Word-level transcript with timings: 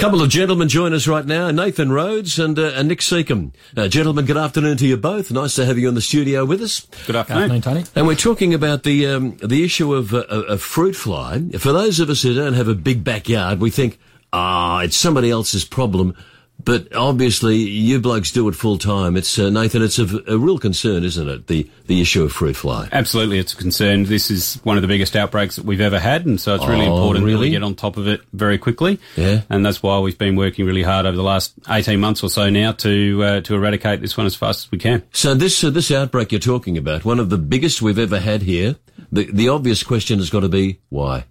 couple 0.00 0.22
of 0.22 0.30
gentlemen 0.30 0.66
join 0.66 0.94
us 0.94 1.06
right 1.06 1.26
now, 1.26 1.50
Nathan 1.50 1.92
Rhodes 1.92 2.38
and, 2.38 2.58
uh, 2.58 2.72
and 2.74 2.88
Nick 2.88 3.00
Secomb. 3.00 3.52
Uh, 3.76 3.86
gentlemen, 3.86 4.24
good 4.24 4.38
afternoon 4.38 4.78
to 4.78 4.86
you 4.86 4.96
both. 4.96 5.30
Nice 5.30 5.56
to 5.56 5.66
have 5.66 5.76
you 5.76 5.90
in 5.90 5.94
the 5.94 6.00
studio 6.00 6.46
with 6.46 6.62
us. 6.62 6.86
Good 7.06 7.16
afternoon. 7.16 7.42
afternoon, 7.42 7.60
Tony. 7.60 7.84
And 7.94 8.06
we're 8.06 8.14
talking 8.14 8.54
about 8.54 8.84
the 8.84 9.06
um, 9.06 9.36
the 9.42 9.62
issue 9.62 9.92
of, 9.92 10.14
uh, 10.14 10.24
of 10.26 10.62
fruit 10.62 10.96
fly. 10.96 11.42
For 11.58 11.74
those 11.74 12.00
of 12.00 12.08
us 12.08 12.22
who 12.22 12.34
don't 12.34 12.54
have 12.54 12.66
a 12.66 12.74
big 12.74 13.04
backyard, 13.04 13.60
we 13.60 13.68
think, 13.68 13.98
ah, 14.32 14.80
it's 14.80 14.96
somebody 14.96 15.28
else's 15.28 15.66
problem. 15.66 16.16
But 16.64 16.94
obviously, 16.94 17.56
you 17.56 18.00
blokes 18.00 18.32
do 18.32 18.48
it 18.48 18.54
full 18.54 18.78
time. 18.78 19.16
It's 19.16 19.38
uh, 19.38 19.50
Nathan. 19.50 19.82
It's 19.82 19.98
a, 19.98 20.06
a, 20.26 20.38
real 20.38 20.58
concern, 20.58 21.04
isn't 21.04 21.28
it? 21.28 21.46
The 21.46 21.68
the 21.86 22.00
issue 22.00 22.22
of 22.22 22.32
fruit 22.32 22.56
fly. 22.56 22.88
Absolutely, 22.92 23.38
it's 23.38 23.52
a 23.52 23.56
concern. 23.56 24.04
This 24.04 24.30
is 24.30 24.60
one 24.64 24.76
of 24.76 24.82
the 24.82 24.88
biggest 24.88 25.16
outbreaks 25.16 25.56
that 25.56 25.64
we've 25.64 25.80
ever 25.80 25.98
had, 25.98 26.26
and 26.26 26.40
so 26.40 26.54
it's 26.54 26.66
really 26.66 26.86
Oh, 26.86 26.94
important 26.96 27.24
really? 27.24 27.36
that 27.36 27.40
we 27.40 27.50
get 27.50 27.62
on 27.62 27.74
top 27.74 27.96
of 27.96 28.08
it 28.08 28.20
very 28.32 28.58
quickly. 28.58 28.98
Yeah. 29.16 29.42
and 29.48 29.64
that's 29.64 29.82
why 29.82 29.98
we've 29.98 30.18
been 30.18 30.36
working 30.36 30.66
really 30.66 30.82
hard 30.82 31.06
over 31.06 31.16
the 31.16 31.22
last 31.22 31.54
eighteen 31.68 32.00
months 32.00 32.22
or 32.22 32.30
so 32.30 32.50
now 32.50 32.72
to 32.72 33.24
uh, 33.24 33.40
to 33.42 33.54
eradicate 33.54 34.00
this 34.00 34.16
one 34.16 34.26
as 34.26 34.34
fast 34.34 34.66
as 34.66 34.70
we 34.70 34.78
can. 34.78 35.02
So 35.12 35.34
this 35.34 35.62
uh, 35.64 35.70
this 35.70 35.90
outbreak 35.90 36.32
you're 36.32 36.40
talking 36.40 36.76
about, 36.76 37.04
one 37.04 37.20
of 37.20 37.30
the 37.30 37.38
biggest 37.38 37.80
we've 37.82 37.98
ever 37.98 38.18
had 38.20 38.42
here. 38.42 38.76
The 39.12 39.30
the 39.32 39.48
obvious 39.48 39.82
question 39.82 40.18
has 40.18 40.30
got 40.30 40.40
to 40.40 40.48
be 40.48 40.80
why. 40.88 41.24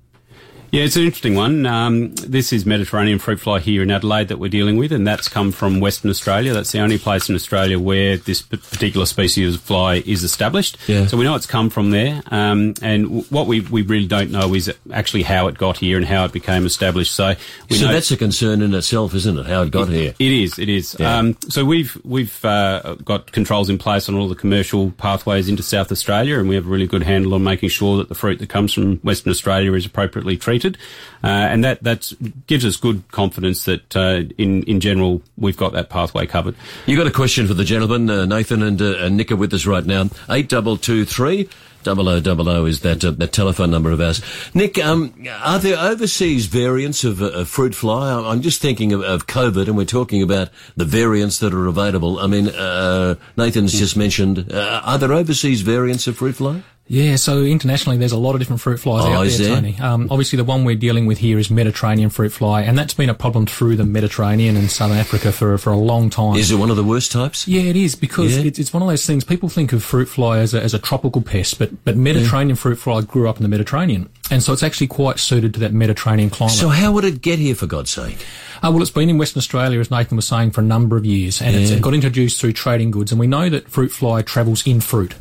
Yeah, 0.72 0.84
it's 0.84 0.96
an 0.96 1.04
interesting 1.04 1.36
one. 1.36 1.66
Um, 1.66 2.14
this 2.16 2.54
is 2.54 2.66
Mediterranean 2.66 3.20
fruit 3.20 3.40
fly 3.40 3.60
here 3.60 3.82
in 3.82 3.92
Adelaide 3.92 4.28
that 4.28 4.38
we're 4.38 4.50
dealing 4.50 4.78
with, 4.78 4.92
and 4.92 5.06
that's 5.08 5.28
come 5.28 5.52
from 5.52 5.80
Western 5.80 6.12
Australia. 6.12 6.54
That's 6.54 6.72
the 6.72 6.80
only 6.80 6.98
place 6.98 7.30
in 7.30 7.36
Australia 7.36 7.80
where 7.80 8.18
this 8.18 8.42
particular 8.42 9.06
species 9.06 9.56
of 9.56 9.62
fly 9.62 10.04
is 10.06 10.24
established. 10.24 10.78
Yeah. 10.88 11.08
So 11.08 11.18
we 11.18 11.24
know 11.24 11.36
it's 11.36 11.46
come 11.46 11.70
from 11.70 11.92
there, 11.92 12.22
um, 12.28 12.76
and 12.82 13.06
w- 13.06 13.24
what 13.30 13.48
we, 13.48 13.62
we 13.62 13.82
really 13.82 14.08
don't 14.08 14.32
know 14.32 14.54
is 14.54 14.72
actually 14.94 15.24
how 15.24 15.48
it 15.48 15.58
got 15.58 15.78
here 15.78 15.98
and 15.98 16.06
how 16.06 16.26
it 16.26 16.32
became 16.32 16.66
established. 16.66 17.14
So 17.14 17.36
we 17.70 17.78
so 17.78 17.88
know 17.88 17.94
that's 17.94 18.12
a 18.12 18.18
concern 18.18 18.62
in 18.62 18.74
itself, 18.74 19.16
isn't 19.16 19.40
it? 19.40 19.46
How 19.48 19.64
it 19.64 19.72
got 19.72 19.90
here. 19.90 20.14
It 20.20 20.32
is. 20.32 20.60
It 20.60 20.70
is. 20.70 20.96
Yeah. 21.00 21.18
Um, 21.18 21.38
so 21.50 21.66
we've 21.66 22.00
we've 22.04 22.44
uh, 22.46 22.96
got 23.04 23.32
controls 23.32 23.70
in 23.70 23.78
place 23.78 24.10
on 24.10 24.16
all 24.16 24.28
the 24.28 24.36
commercial 24.36 24.92
pathways 24.92 25.50
into 25.50 25.64
South 25.64 25.92
Australia, 25.92 26.38
and 26.40 26.48
we 26.48 26.56
have 26.56 26.66
a 26.66 26.70
really 26.70 26.88
good 26.88 27.04
handle 27.04 27.34
on 27.34 27.44
making 27.44 27.70
sure 27.70 27.98
that 27.98 28.10
the 28.10 28.16
fruit 28.16 28.40
that 28.40 28.50
comes 28.50 28.74
from 28.74 28.98
Western 28.98 29.32
Australia 29.32 29.74
is 29.74 29.86
appropriately 29.86 30.38
treated, 30.38 30.59
uh, 30.66 31.28
and 31.28 31.64
that 31.64 31.84
that 31.84 32.12
gives 32.48 32.66
us 32.66 32.78
good 32.78 33.04
confidence 33.12 33.66
that 33.66 33.96
uh, 33.96 34.24
in 34.38 34.64
in 34.64 34.80
general 34.80 35.22
we've 35.38 35.58
got 35.58 35.74
that 35.74 35.90
pathway 35.90 36.26
covered. 36.26 36.56
You 36.86 36.98
got 36.98 37.08
a 37.08 37.12
question 37.12 37.48
for 37.48 37.54
the 37.54 37.64
gentleman, 37.66 38.10
uh, 38.10 38.26
Nathan 38.26 38.62
and, 38.64 38.82
uh, 38.82 38.98
and 39.00 39.18
Nick 39.18 39.32
are 39.32 39.36
with 39.36 39.54
us 39.54 39.66
right 39.66 39.86
now. 39.86 40.10
Eight 40.30 40.50
double 40.50 40.78
two 40.78 41.06
three. 41.06 41.50
Double 41.82 42.10
O 42.10 42.20
double 42.20 42.50
O 42.50 42.66
is 42.66 42.82
that 42.82 43.06
uh, 43.06 43.14
telephone 43.28 43.72
number 43.72 43.90
of 43.92 44.02
ours. 44.02 44.22
Nick, 44.54 44.78
um, 44.84 45.14
are 45.42 45.60
there 45.60 45.78
overseas 45.80 46.48
variants 46.48 47.06
of, 47.06 47.22
uh, 47.22 47.46
fruit 47.46 47.74
fly? 47.74 48.10
I'm- 48.12 48.26
I'm 48.26 48.42
just 48.42 48.62
thinking 48.62 48.92
of, 48.92 49.02
of 49.02 49.28
COVID, 49.28 49.66
and 49.68 49.78
we're 49.78 49.86
talking 49.86 50.22
about 50.22 50.50
the 50.76 50.84
variants 50.84 51.38
that 51.40 51.54
are 51.54 51.68
available. 51.68 52.20
I 52.20 52.28
mean, 52.28 52.50
uh, 52.50 53.16
Nathan's 53.38 53.72
just 53.80 53.96
mentioned. 53.96 54.52
Uh, 54.52 54.82
are 54.84 54.98
there 54.98 55.14
overseas 55.14 55.62
variants 55.62 56.06
of 56.06 56.18
fruit 56.18 56.36
fly? 56.36 56.64
Yeah, 56.92 57.18
so 57.18 57.44
internationally, 57.44 57.98
there's 57.98 58.14
a 58.14 58.18
lot 58.18 58.34
of 58.34 58.40
different 58.40 58.62
fruit 58.62 58.80
flies 58.80 59.06
Oh, 59.06 59.12
out 59.12 59.28
there, 59.28 59.38
there? 59.38 59.56
Tony. 59.56 59.78
Um, 59.80 60.08
obviously, 60.10 60.38
the 60.38 60.44
one 60.44 60.66
we're 60.66 60.76
dealing 60.76 61.06
with 61.06 61.20
here 61.20 61.38
is 61.38 61.52
Mediterranean 61.52 62.10
fruit 62.10 62.32
fly, 62.32 62.64
and 62.64 62.76
that's 62.76 62.96
been 62.96 63.12
a 63.12 63.14
problem 63.14 63.46
through 63.46 63.76
the 63.76 63.86
Mediterranean 63.86 64.58
and 64.58 64.72
Southern 64.72 64.98
Africa 64.98 65.32
for 65.32 65.56
for 65.60 65.70
a 65.72 65.78
long 65.78 66.10
time. 66.10 66.38
Is 66.38 66.50
it 66.50 66.56
one 66.56 66.72
of 66.72 66.78
the 66.78 66.84
worst 66.84 67.12
types? 67.12 67.48
Yeah, 67.48 67.62
it 67.62 67.76
is 67.76 67.94
because 67.96 68.36
Yeah. 68.36 68.46
it's, 68.46 68.58
it's 68.58 68.74
one 68.74 68.82
of 68.82 68.90
those 68.90 69.06
things. 69.06 69.24
People 69.24 69.50
think 69.50 69.72
of 69.72 69.84
fruit 69.84 70.08
fly 70.08 70.40
as 70.40 70.56
a, 70.56 70.64
as 70.64 70.74
a 70.74 70.80
tropical 70.80 71.22
pest, 71.22 71.60
but 71.60 71.70
but 71.86 71.96
Mediterranean 71.96 72.56
fruit 72.56 72.78
fly 72.80 73.02
grew 73.02 73.30
up 73.30 73.38
in 73.38 73.44
the 73.44 73.50
Mediterranean, 73.50 74.10
and 74.32 74.42
so 74.42 74.52
it's 74.52 74.64
actually 74.64 74.88
quite 74.88 75.20
suited 75.20 75.54
to 75.54 75.60
that 75.60 75.74
Mediterranean 75.74 76.32
climate. 76.32 76.56
So 76.56 76.70
how 76.70 76.92
would 76.94 77.06
it 77.06 77.22
get 77.22 77.38
here, 77.38 77.54
for 77.54 77.68
God's 77.68 77.92
sake? 77.92 78.18
Uh, 78.64 78.72
well, 78.72 78.82
it's 78.82 78.90
been 78.90 79.10
in 79.10 79.20
Western 79.20 79.38
Australia, 79.42 79.80
as 79.80 79.92
Nathan 79.92 80.16
was 80.16 80.26
saying, 80.26 80.52
for 80.52 80.62
a 80.62 80.64
number 80.66 80.98
of 80.98 81.06
years, 81.06 81.40
and 81.40 81.56
it's, 81.56 81.70
Yeah. 81.70 81.78
it 81.78 81.84
got 81.84 81.94
introduced 81.94 82.42
through 82.42 82.54
trading 82.54 82.90
goods. 82.90 83.12
And 83.12 83.20
we 83.20 83.28
know 83.28 83.48
that 83.48 83.70
fruit 83.70 83.92
fly 83.92 84.24
travels 84.24 84.66
in 84.66 84.82
fruit, 84.82 85.14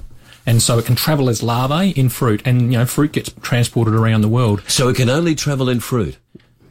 and 0.48 0.60
so 0.62 0.78
it 0.78 0.84
can 0.86 0.96
travel 0.96 1.28
as 1.28 1.42
larvae 1.42 1.90
in 1.90 2.08
fruit, 2.08 2.40
and 2.44 2.72
you 2.72 2.78
know, 2.78 2.86
fruit 2.86 3.12
gets 3.12 3.30
transported 3.42 3.94
around 3.94 4.22
the 4.22 4.28
world. 4.28 4.62
So 4.66 4.88
it 4.88 4.96
can 4.96 5.08
only 5.10 5.34
travel 5.34 5.68
in 5.68 5.80
fruit. 5.80 6.16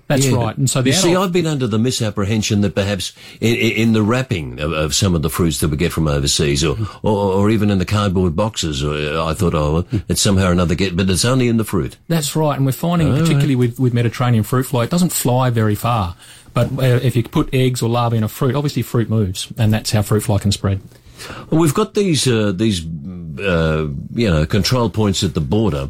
That's 0.08 0.26
Yeah. 0.26 0.38
right. 0.38 0.58
And 0.58 0.70
so 0.70 0.82
the 0.82 0.92
you 0.92 0.96
see, 0.96 1.16
I've 1.18 1.34
been 1.34 1.46
under 1.46 1.68
the 1.68 1.78
misapprehension 1.78 2.62
that 2.62 2.74
perhaps 2.76 3.12
in, 3.42 3.56
in 3.56 3.92
the 3.92 4.02
wrapping 4.02 4.58
of, 4.62 4.72
of 4.72 4.96
some 4.96 5.14
of 5.16 5.22
the 5.22 5.30
fruits 5.30 5.60
that 5.60 5.68
we 5.68 5.76
get 5.76 5.92
from 5.92 6.08
overseas, 6.08 6.64
or, 6.64 6.78
or, 7.04 7.34
or 7.34 7.50
even 7.50 7.70
in 7.70 7.78
the 7.78 7.86
cardboard 7.86 8.34
boxes, 8.34 8.84
I 8.86 9.34
thought, 9.34 9.54
oh, 9.54 9.86
it's 10.08 10.22
somehow 10.22 10.48
or 10.48 10.52
another 10.54 10.76
get, 10.76 10.96
but 10.96 11.10
it's 11.10 11.26
only 11.26 11.50
in 11.50 11.58
the 11.58 11.66
fruit. 11.66 11.98
That's 12.08 12.38
right, 12.38 12.56
and 12.56 12.66
we're 12.66 12.72
finding, 12.72 13.10
Oh, 13.10 13.20
particularly 13.20 13.58
with, 13.58 13.80
with 13.82 13.94
Mediterranean 13.94 14.44
fruit 14.44 14.64
fly, 14.64 14.86
it 14.86 14.90
doesn't 14.90 15.12
fly 15.12 15.50
very 15.50 15.76
far. 15.76 16.16
But 16.54 16.72
uh, 16.80 17.00
if 17.04 17.18
you 17.18 17.24
put 17.24 17.54
eggs 17.54 17.82
or 17.82 17.90
larvae 17.90 18.16
in 18.18 18.24
a 18.24 18.30
fruit, 18.30 18.56
obviously 18.56 18.82
fruit 18.84 19.10
moves, 19.10 19.52
and 19.58 19.74
that's 19.74 19.92
how 19.92 20.02
fruit 20.04 20.22
fly 20.22 20.38
can 20.40 20.54
spread. 20.54 20.80
Well, 21.52 21.60
we've 21.60 21.74
got 21.74 21.96
these 21.96 22.28
uh, 22.28 22.52
these 22.56 22.80
uh, 23.40 23.88
you 24.14 24.30
know 24.30 24.46
control 24.46 24.90
points 24.90 25.24
at 25.24 25.34
the 25.34 25.42
border. 25.42 25.90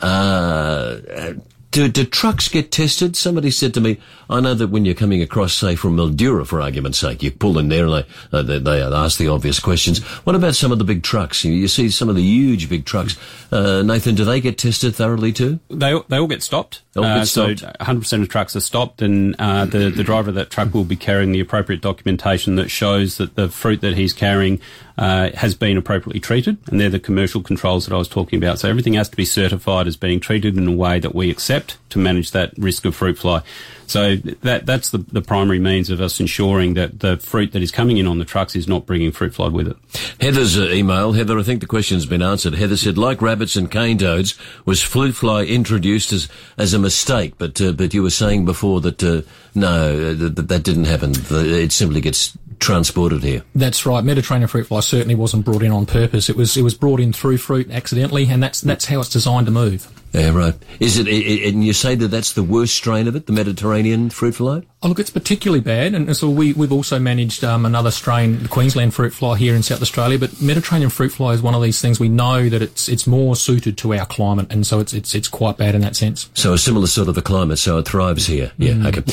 Uh, 0.00 1.32
do, 1.70 1.88
do 1.88 2.04
trucks 2.04 2.48
get 2.48 2.70
tested? 2.70 3.16
Somebody 3.16 3.50
said 3.50 3.72
to 3.74 3.80
me, 3.80 3.98
I 4.28 4.40
know 4.40 4.52
that 4.52 4.68
when 4.68 4.84
you're 4.84 4.94
coming 4.94 5.22
across, 5.22 5.54
say, 5.54 5.74
from 5.74 5.96
Mildura, 5.96 6.46
for 6.46 6.60
argument's 6.60 6.98
sake, 6.98 7.22
you 7.22 7.30
pull 7.30 7.58
in 7.58 7.70
there 7.70 7.86
and 7.86 7.94
they, 8.30 8.36
uh, 8.38 8.42
they, 8.42 8.58
they 8.58 8.82
ask 8.82 9.16
the 9.18 9.28
obvious 9.28 9.58
questions. 9.58 10.00
What 10.26 10.36
about 10.36 10.54
some 10.54 10.70
of 10.70 10.78
the 10.78 10.84
big 10.84 11.02
trucks? 11.02 11.44
You, 11.46 11.52
you 11.52 11.68
see 11.68 11.88
some 11.88 12.10
of 12.10 12.14
the 12.14 12.22
huge 12.22 12.68
big 12.68 12.84
trucks. 12.84 13.16
Uh, 13.50 13.80
Nathan, 13.82 14.14
do 14.16 14.26
they 14.26 14.38
get 14.42 14.58
tested 14.58 14.94
thoroughly 14.94 15.32
too? 15.32 15.60
They 15.70 15.94
all- 15.94 16.04
they 16.08 16.18
all 16.18 16.26
get 16.26 16.42
stopped. 16.42 16.82
They 16.92 17.00
all 17.00 17.06
get 17.06 17.22
Uh, 17.22 17.24
stopped. 17.24 17.60
So 17.60 17.72
100% 17.80 18.20
of 18.22 18.28
trucks 18.28 18.54
are 18.54 18.60
stopped, 18.60 19.00
and 19.00 19.34
uh, 19.38 19.64
the 19.64 19.88
the 19.88 20.04
driver 20.04 20.28
of 20.28 20.34
that 20.34 20.50
truck 20.50 20.74
will 20.74 20.84
be 20.84 20.96
carrying 20.96 21.32
the 21.32 21.40
appropriate 21.40 21.80
documentation 21.80 22.56
that 22.56 22.70
shows 22.70 23.16
that 23.16 23.34
the 23.34 23.48
fruit 23.48 23.80
that 23.80 23.94
he's 23.96 24.12
carrying 24.12 24.60
uh, 24.98 25.30
has 25.34 25.54
been 25.54 25.76
appropriately 25.76 26.20
treated, 26.20 26.58
and 26.68 26.80
they're 26.80 26.90
the 26.90 27.00
commercial 27.00 27.42
controls 27.42 27.86
that 27.86 27.94
I 27.94 27.98
was 27.98 28.08
talking 28.08 28.38
about. 28.38 28.58
So 28.58 28.68
everything 28.68 28.94
has 28.94 29.08
to 29.08 29.16
be 29.16 29.24
certified 29.24 29.86
as 29.86 29.96
being 29.96 30.20
treated 30.20 30.56
in 30.56 30.68
a 30.68 30.72
way 30.72 30.98
that 30.98 31.14
we 31.14 31.30
accept 31.30 31.78
to 31.90 31.98
manage 31.98 32.30
that 32.32 32.52
risk 32.56 32.84
of 32.84 32.94
fruit 32.94 33.18
fly. 33.18 33.42
So 33.86 34.16
that 34.16 34.64
that's 34.64 34.88
the, 34.90 34.98
the 34.98 35.20
primary 35.20 35.58
means 35.58 35.90
of 35.90 36.00
us 36.00 36.18
ensuring 36.18 36.74
that 36.74 37.00
the 37.00 37.18
fruit 37.18 37.52
that 37.52 37.62
is 37.62 37.70
coming 37.70 37.98
in 37.98 38.06
on 38.06 38.18
the 38.18 38.24
trucks 38.24 38.56
is 38.56 38.66
not 38.66 38.86
bringing 38.86 39.12
fruit 39.12 39.34
fly 39.34 39.48
with 39.48 39.68
it. 39.68 39.76
Heather's 40.18 40.58
uh, 40.58 40.68
email. 40.68 41.12
Heather, 41.12 41.38
I 41.38 41.42
think 41.42 41.60
the 41.60 41.66
question's 41.66 42.06
been 42.06 42.22
answered. 42.22 42.54
Heather 42.54 42.78
said, 42.78 42.96
like 42.96 43.20
rabbits 43.20 43.54
and 43.56 43.70
cane 43.70 43.98
toads, 43.98 44.38
was 44.64 44.80
fruit 44.82 45.14
fly 45.14 45.42
introduced 45.42 46.12
as, 46.12 46.28
as 46.56 46.72
a 46.72 46.78
mistake? 46.78 47.34
But, 47.36 47.60
uh, 47.60 47.72
but 47.72 47.92
you 47.92 48.02
were 48.02 48.10
saying 48.10 48.46
before 48.46 48.80
that, 48.80 49.02
uh, 49.02 49.22
no, 49.54 50.12
uh, 50.12 50.14
that, 50.14 50.48
that 50.48 50.62
didn't 50.62 50.84
happen. 50.84 51.12
It 51.30 51.72
simply 51.72 52.00
gets 52.00 52.36
transported 52.62 53.22
here. 53.22 53.42
That's 53.54 53.84
right. 53.84 54.04
Mediterranean 54.04 54.48
fruit 54.48 54.66
fly 54.66 54.80
certainly 54.80 55.14
wasn't 55.14 55.44
brought 55.44 55.62
in 55.62 55.72
on 55.72 55.86
purpose. 55.86 56.30
It 56.30 56.36
was 56.36 56.56
it 56.56 56.62
was 56.62 56.74
brought 56.74 57.00
in 57.00 57.12
through 57.12 57.38
fruit 57.38 57.70
accidentally, 57.70 58.28
and 58.28 58.42
that's 58.42 58.60
that's 58.60 58.86
how 58.86 59.00
it's 59.00 59.08
designed 59.08 59.46
to 59.46 59.52
move. 59.52 59.88
Yeah, 60.12 60.30
right. 60.30 60.54
Is 60.78 60.98
it, 60.98 61.06
i 61.06 61.10
i 61.10 61.48
and 61.48 61.64
you 61.64 61.72
say 61.72 61.94
that 61.94 62.08
that's 62.08 62.32
the 62.32 62.42
worst 62.42 62.74
strain 62.74 63.08
of 63.08 63.16
it, 63.16 63.26
the 63.26 63.32
Mediterranean 63.32 64.10
fruit 64.10 64.34
fly? 64.34 64.62
Oh, 64.84 64.88
look, 64.88 64.98
it's 64.98 65.10
particularly 65.10 65.60
bad, 65.60 65.94
and 65.94 66.16
so 66.16 66.28
we, 66.28 66.54
we've 66.54 66.72
also 66.72 66.98
managed 66.98 67.44
um, 67.44 67.64
another 67.64 67.92
strain, 67.92 68.42
the 68.42 68.48
Queensland 68.48 68.92
fruit 68.92 69.14
fly 69.14 69.36
here 69.36 69.54
in 69.54 69.62
South 69.62 69.80
Australia. 69.80 70.18
But 70.18 70.42
Mediterranean 70.42 70.90
fruit 70.90 71.12
fly 71.12 71.34
is 71.34 71.40
one 71.40 71.54
of 71.54 71.62
these 71.62 71.80
things 71.80 72.00
we 72.00 72.08
know 72.08 72.48
that 72.48 72.62
it's 72.62 72.88
it's 72.88 73.06
more 73.06 73.36
suited 73.36 73.78
to 73.78 73.94
our 73.94 74.06
climate, 74.06 74.48
and 74.50 74.66
so 74.66 74.80
it's 74.80 74.92
it's 74.92 75.14
it's 75.14 75.28
quite 75.28 75.56
bad 75.56 75.76
in 75.76 75.82
that 75.82 75.94
sense. 75.94 76.28
So 76.34 76.52
a 76.52 76.58
similar 76.58 76.88
sort 76.88 77.08
of 77.08 77.16
a 77.16 77.22
climate, 77.22 77.58
so 77.58 77.78
it 77.78 77.86
thrives 77.86 78.26
here. 78.26 78.50
Yeah, 78.58 78.88
okay. 78.88 79.04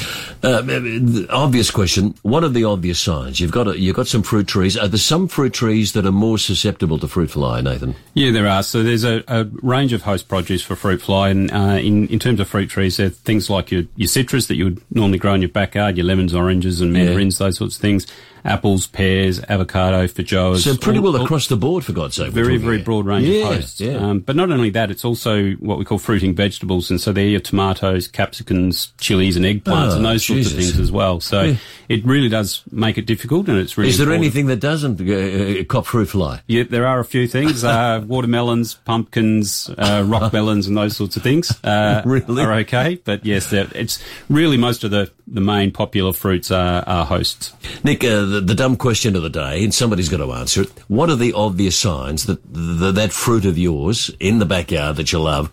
Uh, 0.42 1.28
obvious 1.30 1.70
question: 1.70 2.16
What 2.24 2.44
are 2.44 2.50
the 2.50 2.64
obvious 2.64 3.00
signs? 3.00 3.40
You've 3.40 3.52
got 3.52 3.68
a, 3.68 3.80
you've 3.80 3.96
got 3.96 4.08
some 4.08 4.24
fruit 4.24 4.48
trees. 4.48 4.76
Are 4.76 4.88
there 4.88 4.98
some 4.98 5.28
fruit 5.28 5.54
trees 5.54 5.94
that 5.94 6.04
are 6.04 6.12
more 6.12 6.40
susceptible 6.40 6.98
to 6.98 7.08
fruit 7.08 7.30
fly, 7.30 7.62
Nathan? 7.62 7.94
Yeah, 8.16 8.32
there 8.32 8.48
are. 8.48 8.64
So 8.64 8.82
there's 8.82 9.04
a, 9.04 9.24
a 9.28 9.46
range 9.62 9.94
of 9.94 10.02
host 10.02 10.28
produce 10.28 10.64
for 10.64 10.76
fruit 10.76 10.89
fly, 10.98 11.30
and 11.30 11.52
uh, 11.52 11.78
in 11.82 12.08
in 12.08 12.20
terms 12.20 12.40
of 12.40 12.48
fruit 12.48 12.70
trees, 12.70 12.98
there 12.98 13.08
are 13.08 13.10
things 13.12 13.50
like 13.50 13.72
your 13.72 13.84
your 13.96 14.08
citrus 14.08 14.48
that 14.48 14.56
you 14.56 14.66
would 14.66 14.82
normally 14.96 15.18
grow 15.20 15.34
in 15.34 15.42
your 15.42 15.50
backyard, 15.50 15.98
your 15.98 16.06
lemons, 16.06 16.34
oranges, 16.34 16.82
and 16.82 16.92
mandarins, 16.94 17.38
those 17.38 17.58
sorts 17.58 17.76
of 17.76 17.82
things. 17.82 18.08
Apples, 18.46 18.88
pears, 18.88 19.42
avocado, 19.50 20.08
feijoas. 20.08 20.60
So 20.64 20.78
pretty 20.78 21.00
all- 21.00 21.12
well 21.12 21.22
across 21.22 21.48
the 21.48 21.58
board, 21.58 21.84
for 21.84 21.92
God's 21.92 22.16
sake. 22.16 22.32
very, 22.32 22.56
very 22.56 22.78
here. 22.78 22.86
broad 22.86 23.06
range 23.06 23.28
yeah, 23.28 23.50
of 23.50 23.56
hosts. 23.56 23.82
Yeah. 23.82 23.96
Um, 23.98 24.20
but 24.20 24.38
not 24.38 24.50
only 24.50 24.70
that, 24.70 24.90
it's 24.90 25.04
also 25.04 25.52
what 25.56 25.78
we 25.78 25.84
call 25.84 25.98
fruiting 25.98 26.34
vegetables, 26.34 26.90
and 26.90 27.02
so 27.02 27.12
they're 27.12 27.26
your 27.28 27.42
tomatoes, 27.42 28.08
capsicums, 28.08 28.94
chilies, 28.98 29.36
and 29.36 29.46
eggplants, 29.46 29.92
Oh, 29.92 29.96
and 29.98 30.06
those 30.06 30.24
sorts 30.26 30.48
of 30.48 30.54
things 30.54 30.80
as 30.80 30.90
well. 30.90 31.20
So 31.20 31.42
Yeah. 31.44 31.56
it 31.90 32.06
really 32.06 32.30
does 32.30 32.62
make 32.72 32.98
it 32.98 33.06
difficult, 33.06 33.50
and 33.50 33.58
it's 33.58 33.78
really. 33.78 33.90
Is 33.90 33.98
there 33.98 34.06
important. 34.06 34.24
anything 34.24 34.46
that 34.48 34.62
doesn't 34.62 35.02
uh, 35.02 35.60
uh, 35.60 35.64
cop 35.66 35.86
fruit 35.86 36.08
fly? 36.08 36.40
Yeah, 36.48 36.64
there 36.64 36.88
are 36.88 37.00
a 37.02 37.06
few 37.06 37.28
things. 37.28 37.64
Uh, 37.80 38.02
watermelons, 38.08 38.76
pumpkins, 38.86 39.70
uh, 39.78 40.04
rock 40.08 40.32
melons, 40.34 40.66
and 40.68 40.79
those 40.80 40.96
sorts 40.98 41.16
of 41.18 41.24
things 41.24 41.52
uh, 41.64 42.02
Really? 42.06 42.44
are 42.44 42.54
okay. 42.60 42.96
But 43.04 43.26
yes, 43.26 43.52
it's 43.54 44.04
really 44.30 44.58
most 44.58 44.84
of 44.84 44.92
the, 44.92 45.12
the 45.28 45.42
main 45.42 45.72
popular 45.72 46.14
fruits 46.14 46.52
are, 46.52 46.84
are 46.88 47.06
hosts. 47.06 47.54
Nick, 47.84 48.04
uh, 48.04 48.26
the, 48.26 48.42
the 48.42 48.56
dumb 48.56 48.76
question 48.76 49.16
of 49.16 49.22
the 49.22 49.30
day, 49.30 49.64
and 49.64 49.74
somebody's 49.74 50.10
got 50.10 50.18
to 50.18 50.32
answer 50.34 50.64
it. 50.64 50.72
What 50.88 51.10
are 51.10 51.16
the 51.16 51.34
obvious 51.34 51.78
signs 51.78 52.26
that 52.26 52.40
the, 52.52 52.92
that 52.92 53.12
fruit 53.12 53.46
of 53.46 53.58
yours 53.58 54.10
in 54.20 54.40
the 54.40 54.46
backyard 54.46 54.96
that 54.98 55.12
you 55.12 55.20
love 55.20 55.52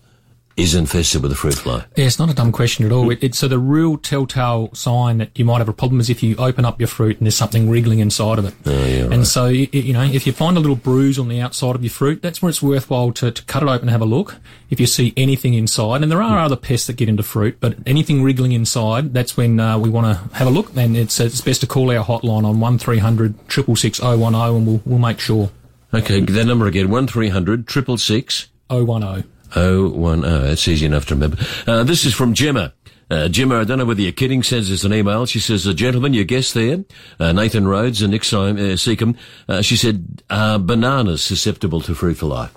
is 0.57 0.75
infested 0.75 1.23
with 1.23 1.31
a 1.31 1.35
fruit 1.35 1.55
fly? 1.55 1.85
Yeah, 1.97 2.07
it's 2.07 2.19
not 2.19 2.31
a 2.31 2.35
dumb 2.35 2.51
question 2.51 2.87
at 2.87 2.93
all. 2.93 3.11
It, 3.11 3.23
it's 3.23 3.39
so 3.39 3.47
the 3.47 3.59
real 3.59 3.99
telltale 3.99 4.75
sign 4.75 5.19
that 5.19 5.39
you 5.39 5.45
might 5.45 5.59
have 5.59 5.69
a 5.69 5.73
problem 5.73 6.01
is 6.01 6.09
if 6.09 6.23
you 6.23 6.35
open 6.37 6.65
up 6.65 6.81
your 6.81 6.89
fruit 6.89 7.19
and 7.19 7.27
there's 7.27 7.37
something 7.37 7.69
wriggling 7.69 7.99
inside 7.99 8.39
of 8.39 8.47
it. 8.47 8.55
Oh, 8.65 8.87
yeah, 8.87 9.03
right. 9.03 9.13
And 9.13 9.27
so, 9.27 9.47
you, 9.47 9.69
you 9.73 9.93
know, 9.93 10.03
if 10.03 10.27
you 10.27 10.33
find 10.33 10.57
a 10.57 10.61
little 10.61 10.77
bruise 10.77 11.19
on 11.19 11.29
the 11.29 11.41
outside 11.41 11.75
of 11.75 11.83
your 11.83 11.91
fruit, 11.91 12.23
that's 12.23 12.41
where 12.41 12.49
it's 12.49 12.63
worthwhile 12.63 13.13
to, 13.13 13.31
to 13.31 13.43
cut 13.45 13.63
it 13.63 13.69
open 13.69 13.83
and 13.83 13.91
have 13.91 14.01
a 14.01 14.07
look. 14.07 14.37
If 14.71 14.81
you 14.81 14.87
see 14.87 15.13
anything 15.17 15.55
inside, 15.55 16.03
and 16.03 16.11
there 16.11 16.23
are 16.23 16.39
other 16.39 16.57
pests 16.57 16.87
that 16.87 16.97
get 16.97 17.09
into 17.09 17.23
fruit, 17.23 17.59
but 17.61 17.77
anything 17.85 18.23
wriggling 18.23 18.53
inside, 18.53 19.13
that's 19.13 19.37
when 19.37 19.61
uh, 19.61 19.79
we 19.79 19.91
want 19.91 20.07
to 20.07 20.37
have 20.37 20.47
a 20.49 20.51
look. 20.51 20.75
And 20.75 20.97
it's, 20.97 21.21
it's 21.21 21.41
best 21.43 21.61
to 21.61 21.67
call 21.67 21.91
our 21.91 22.05
hotline 22.05 22.45
on 22.45 22.61
1300 22.61 23.35
666 23.51 23.99
010 23.99 24.35
and 24.35 24.67
we'll, 24.67 24.81
we'll 24.87 24.99
make 24.99 25.21
sure. 25.21 25.51
Okay, 25.93 26.21
the 26.21 26.45
number 26.45 26.67
again, 26.67 26.89
1300 26.89 27.71
666 27.71 28.49
010. 28.71 29.25
010. 29.53 30.25
It's 30.25 30.69
easy 30.69 30.87
enough 30.87 31.07
to 31.07 31.15
remember. 31.15 31.39
Uh, 31.67 31.85
this 31.85 32.05
is 32.05 32.15
from 32.15 32.35
Gemma. 32.35 32.73
Uh, 33.09 33.29
Gemma, 33.29 33.61
I 33.61 33.65
don't 33.65 33.79
know 33.79 33.85
whether 33.85 34.01
you're 34.01 34.11
kidding, 34.11 34.43
sends 34.43 34.71
us 34.71 34.83
an 34.83 34.93
email. 34.93 35.27
She 35.27 35.39
says, 35.39 35.67
uh, 35.67 35.73
gentlemen, 35.73 36.13
your 36.13 36.25
guest 36.25 36.55
there, 36.55 36.85
uh, 37.21 37.33
Nathan 37.33 37.69
Rhodes 37.69 38.03
and 38.03 38.11
Nick 38.11 38.23
uh, 38.23 38.75
Secomb, 38.77 39.17
uh, 39.49 39.63
she 39.63 39.77
said, 39.77 40.23
uh, 40.29 40.59
bananas 40.59 41.23
susceptible 41.23 41.81
to 41.83 41.95
fruit 41.95 42.17
fly. 42.17 42.49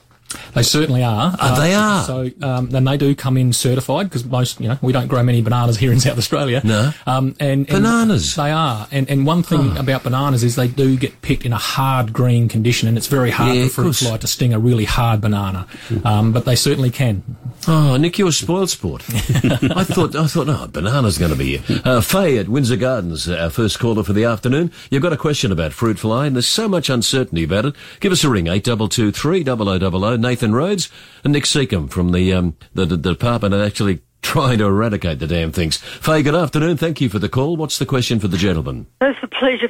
They 0.53 0.63
certainly 0.63 1.03
are. 1.03 1.31
Oh, 1.33 1.37
uh, 1.39 1.59
they 1.59 1.73
are. 1.73 2.03
So, 2.03 2.31
um, 2.41 2.73
and 2.73 2.87
they 2.87 2.97
do 2.97 3.15
come 3.15 3.37
in 3.37 3.53
certified 3.53 4.07
because 4.07 4.25
most, 4.25 4.59
you 4.61 4.67
know, 4.67 4.77
we 4.81 4.93
don't 4.93 5.07
grow 5.07 5.23
many 5.23 5.41
bananas 5.41 5.77
here 5.77 5.91
in 5.91 5.99
South 5.99 6.17
Australia. 6.17 6.61
No. 6.63 6.91
Um, 7.05 7.35
and, 7.39 7.61
and 7.61 7.67
bananas. 7.67 8.35
They 8.35 8.51
are. 8.51 8.87
And 8.91 9.09
and 9.09 9.25
one 9.25 9.43
thing 9.43 9.77
oh. 9.77 9.79
about 9.79 10.03
bananas 10.03 10.43
is 10.43 10.55
they 10.55 10.67
do 10.67 10.97
get 10.97 11.21
picked 11.21 11.45
in 11.45 11.53
a 11.53 11.57
hard 11.57 12.13
green 12.13 12.47
condition, 12.47 12.87
and 12.87 12.97
it's 12.97 13.07
very 13.07 13.31
hard 13.31 13.55
yeah, 13.55 13.65
for 13.65 13.83
fruit 13.83 13.95
fly 13.95 14.17
to 14.17 14.27
sting 14.27 14.53
a 14.53 14.59
really 14.59 14.85
hard 14.85 15.21
banana. 15.21 15.67
Um, 16.03 16.31
but 16.31 16.45
they 16.45 16.55
certainly 16.55 16.91
can. 16.91 17.23
Oh, 17.67 17.97
Nick, 17.97 18.17
you're 18.17 18.29
a 18.29 18.31
spoiled 18.31 18.69
sport. 18.69 19.03
I 19.09 19.83
thought, 19.83 20.15
I 20.15 20.27
thought, 20.27 20.47
no, 20.47 20.67
banana's 20.67 21.17
going 21.17 21.31
to 21.31 21.37
be 21.37 21.57
here. 21.57 21.81
Uh, 21.83 22.01
Faye 22.01 22.37
at 22.37 22.47
Windsor 22.47 22.77
Gardens, 22.77 23.27
uh, 23.27 23.35
our 23.35 23.49
first 23.49 23.79
caller 23.79 24.03
for 24.03 24.13
the 24.13 24.23
afternoon. 24.23 24.71
You've 24.89 25.03
got 25.03 25.13
a 25.13 25.17
question 25.17 25.51
about 25.51 25.73
fruit 25.73 25.99
fly, 25.99 26.25
and 26.27 26.35
there's 26.35 26.47
so 26.47 26.69
much 26.69 26.89
uncertainty 26.89 27.43
about 27.43 27.65
it. 27.65 27.75
Give 27.99 28.11
us 28.11 28.23
a 28.23 28.29
ring, 28.29 28.47
822 28.47 29.11
3000 29.11 30.18
Nathan 30.21 30.53
Rhodes 30.53 30.89
and 31.23 31.33
Nick 31.33 31.45
Secomb 31.45 31.89
from 31.89 32.11
the, 32.11 32.33
um, 32.33 32.55
the, 32.73 32.85
the, 32.85 32.97
department 32.97 33.53
are 33.53 33.63
actually 33.63 34.01
trying 34.21 34.59
to 34.59 34.65
eradicate 34.65 35.19
the 35.19 35.27
damn 35.27 35.51
things. 35.51 35.77
Faye, 35.77 36.23
good 36.23 36.35
afternoon. 36.35 36.77
Thank 36.77 37.01
you 37.01 37.09
for 37.09 37.19
the 37.19 37.29
call. 37.29 37.57
What's 37.57 37.79
the 37.79 37.85
question 37.85 38.19
for 38.19 38.27
the 38.27 38.37
gentleman? 38.37 38.87
It's 39.01 39.19
a 39.23 39.27
pleasure. 39.27 39.69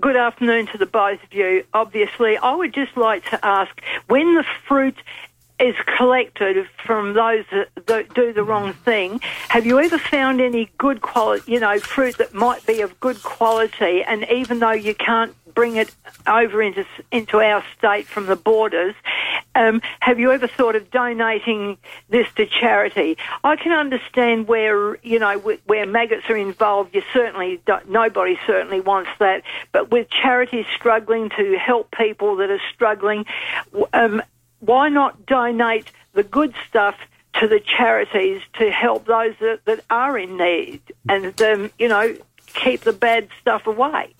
Good 0.00 0.16
afternoon 0.16 0.66
to 0.68 0.78
the 0.78 0.86
both 0.86 1.22
of 1.22 1.32
you. 1.32 1.64
Obviously, 1.72 2.36
I 2.36 2.54
would 2.54 2.74
just 2.74 2.96
like 2.96 3.24
to 3.30 3.44
ask 3.44 3.70
when 4.08 4.34
the 4.34 4.44
fruit 4.66 4.96
is 5.62 5.76
collected 5.96 6.66
from 6.84 7.14
those 7.14 7.44
that 7.86 8.14
do 8.14 8.32
the 8.32 8.42
wrong 8.42 8.72
thing, 8.72 9.20
have 9.48 9.64
you 9.64 9.78
ever 9.78 9.96
found 9.96 10.40
any 10.40 10.68
good 10.76 11.00
quality, 11.00 11.52
you 11.52 11.60
know, 11.60 11.78
fruit 11.78 12.18
that 12.18 12.34
might 12.34 12.66
be 12.66 12.80
of 12.80 12.98
good 12.98 13.22
quality, 13.22 14.02
and 14.02 14.26
even 14.30 14.58
though 14.58 14.72
you 14.72 14.94
can't 14.94 15.34
bring 15.54 15.76
it 15.76 15.94
over 16.26 16.62
into 16.62 16.84
into 17.10 17.38
our 17.40 17.62
state 17.78 18.06
from 18.06 18.26
the 18.26 18.34
borders, 18.34 18.94
um, 19.54 19.80
have 20.00 20.18
you 20.18 20.32
ever 20.32 20.48
thought 20.48 20.74
of 20.74 20.90
donating 20.90 21.76
this 22.08 22.26
to 22.36 22.46
charity? 22.46 23.16
I 23.44 23.56
can 23.56 23.72
understand 23.72 24.48
where 24.48 24.96
you 25.02 25.18
know 25.20 25.38
wh- 25.38 25.68
where 25.68 25.86
maggots 25.86 26.28
are 26.28 26.36
involved. 26.36 26.94
You 26.94 27.02
certainly 27.12 27.60
nobody 27.86 28.38
certainly 28.46 28.80
wants 28.80 29.10
that. 29.20 29.42
But 29.70 29.90
with 29.90 30.08
charities 30.10 30.66
struggling 30.74 31.30
to 31.36 31.56
help 31.56 31.92
people 31.92 32.36
that 32.36 32.50
are 32.50 32.62
struggling, 32.74 33.26
um, 33.92 34.22
why 34.62 34.88
not 34.88 35.26
donate 35.26 35.90
the 36.14 36.22
good 36.22 36.54
stuff? 36.68 36.96
To 37.40 37.48
the 37.48 37.60
charities 37.60 38.42
to 38.58 38.70
help 38.70 39.06
those 39.06 39.34
that, 39.40 39.60
that 39.64 39.82
are 39.88 40.18
in 40.18 40.36
need, 40.36 40.82
and 41.08 41.40
um, 41.40 41.70
you 41.78 41.88
know 41.88 42.14
keep 42.52 42.82
the 42.82 42.92
bad 42.92 43.28
stuff 43.40 43.66
away. 43.66 44.14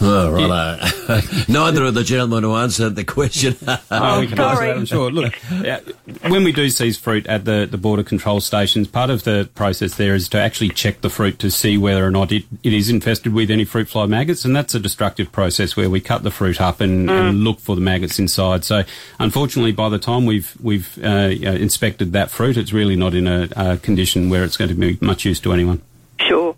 Oh, 0.00 0.30
right. 0.30 1.48
Neither 1.48 1.84
of 1.84 1.94
the 1.94 2.04
gentlemen 2.04 2.44
who 2.44 2.54
answered 2.54 2.96
the 2.96 3.04
question. 3.04 3.56
Oh, 3.90 4.20
we 4.20 4.26
can 4.26 4.38
answer 4.38 4.54
sorry. 4.54 4.66
that, 4.68 4.76
I'm 4.76 4.84
sure. 4.86 5.10
Look, 5.10 5.34
uh, 5.50 5.80
when 6.28 6.44
we 6.44 6.52
do 6.52 6.68
seize 6.68 6.98
fruit 6.98 7.26
at 7.26 7.44
the, 7.44 7.66
the 7.68 7.78
border 7.78 8.02
control 8.02 8.40
stations, 8.40 8.86
part 8.86 9.08
of 9.10 9.24
the 9.24 9.48
process 9.54 9.96
there 9.96 10.14
is 10.14 10.28
to 10.30 10.38
actually 10.38 10.70
check 10.70 11.00
the 11.00 11.08
fruit 11.08 11.38
to 11.40 11.50
see 11.50 11.78
whether 11.78 12.06
or 12.06 12.10
not 12.10 12.30
it, 12.32 12.44
it 12.62 12.72
is 12.72 12.90
infested 12.90 13.32
with 13.32 13.50
any 13.50 13.64
fruit 13.64 13.88
fly 13.88 14.06
maggots, 14.06 14.44
and 14.44 14.54
that's 14.54 14.74
a 14.74 14.80
destructive 14.80 15.32
process 15.32 15.76
where 15.76 15.88
we 15.88 16.00
cut 16.00 16.22
the 16.22 16.30
fruit 16.30 16.60
up 16.60 16.80
and, 16.80 17.10
and 17.10 17.44
look 17.44 17.60
for 17.60 17.74
the 17.74 17.80
maggots 17.80 18.18
inside. 18.18 18.64
So, 18.64 18.82
unfortunately, 19.18 19.72
by 19.72 19.88
the 19.88 19.98
time 19.98 20.26
we've 20.26 20.54
we've 20.62 20.98
uh, 21.02 21.08
inspected 21.08 22.12
that 22.12 22.30
fruit, 22.30 22.56
it's 22.56 22.72
really 22.72 22.96
not 22.96 23.14
in 23.14 23.26
a, 23.26 23.48
uh 23.56 23.76
condition 23.78 24.28
where 24.28 24.44
it's 24.44 24.56
going 24.56 24.68
to 24.68 24.74
be 24.74 24.98
much 25.00 25.24
use 25.24 25.40
to 25.40 25.52
anyone. 25.52 25.82